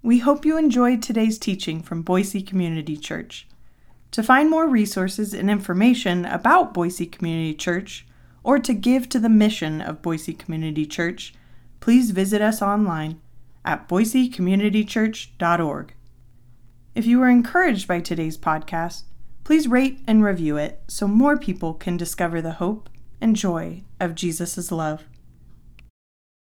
We 0.02 0.20
hope 0.20 0.46
you 0.46 0.58
enjoyed 0.58 1.02
today's 1.02 1.38
teaching 1.38 1.82
from 1.82 2.02
Boise 2.02 2.42
Community 2.42 2.98
Church. 2.98 3.48
To 4.16 4.24
find 4.24 4.50
more 4.50 4.66
resources 4.66 5.34
and 5.34 5.50
information 5.50 6.24
about 6.24 6.74
Boise 6.74 7.06
Community 7.06 7.54
Church, 7.54 8.08
or 8.46 8.60
to 8.60 8.74
give 8.74 9.10
to 9.10 9.20
the 9.20 9.28
mission 9.28 9.82
of 9.82 10.02
Boise 10.02 10.32
Community 10.32 10.86
Church, 10.86 11.34
please 11.82 12.12
visit 12.12 12.42
us 12.42 12.62
online 12.62 13.20
at 13.66 13.90
boisecommunitychurch.org. 13.90 15.94
If 16.96 17.06
you 17.06 17.20
were 17.20 17.28
encouraged 17.28 17.90
by 17.90 18.00
today's 18.00 18.38
podcast, 18.38 19.04
please 19.44 19.68
rate 19.68 20.00
and 20.08 20.24
review 20.24 20.56
it 20.56 20.82
so 20.88 21.10
more 21.10 21.36
people 21.36 21.74
can 21.74 21.98
discover 21.98 22.42
the 22.42 22.52
hope 22.52 22.90
and 23.20 23.36
joy 23.36 23.84
of 24.00 24.16
Jesus' 24.16 24.72
love. 24.72 25.04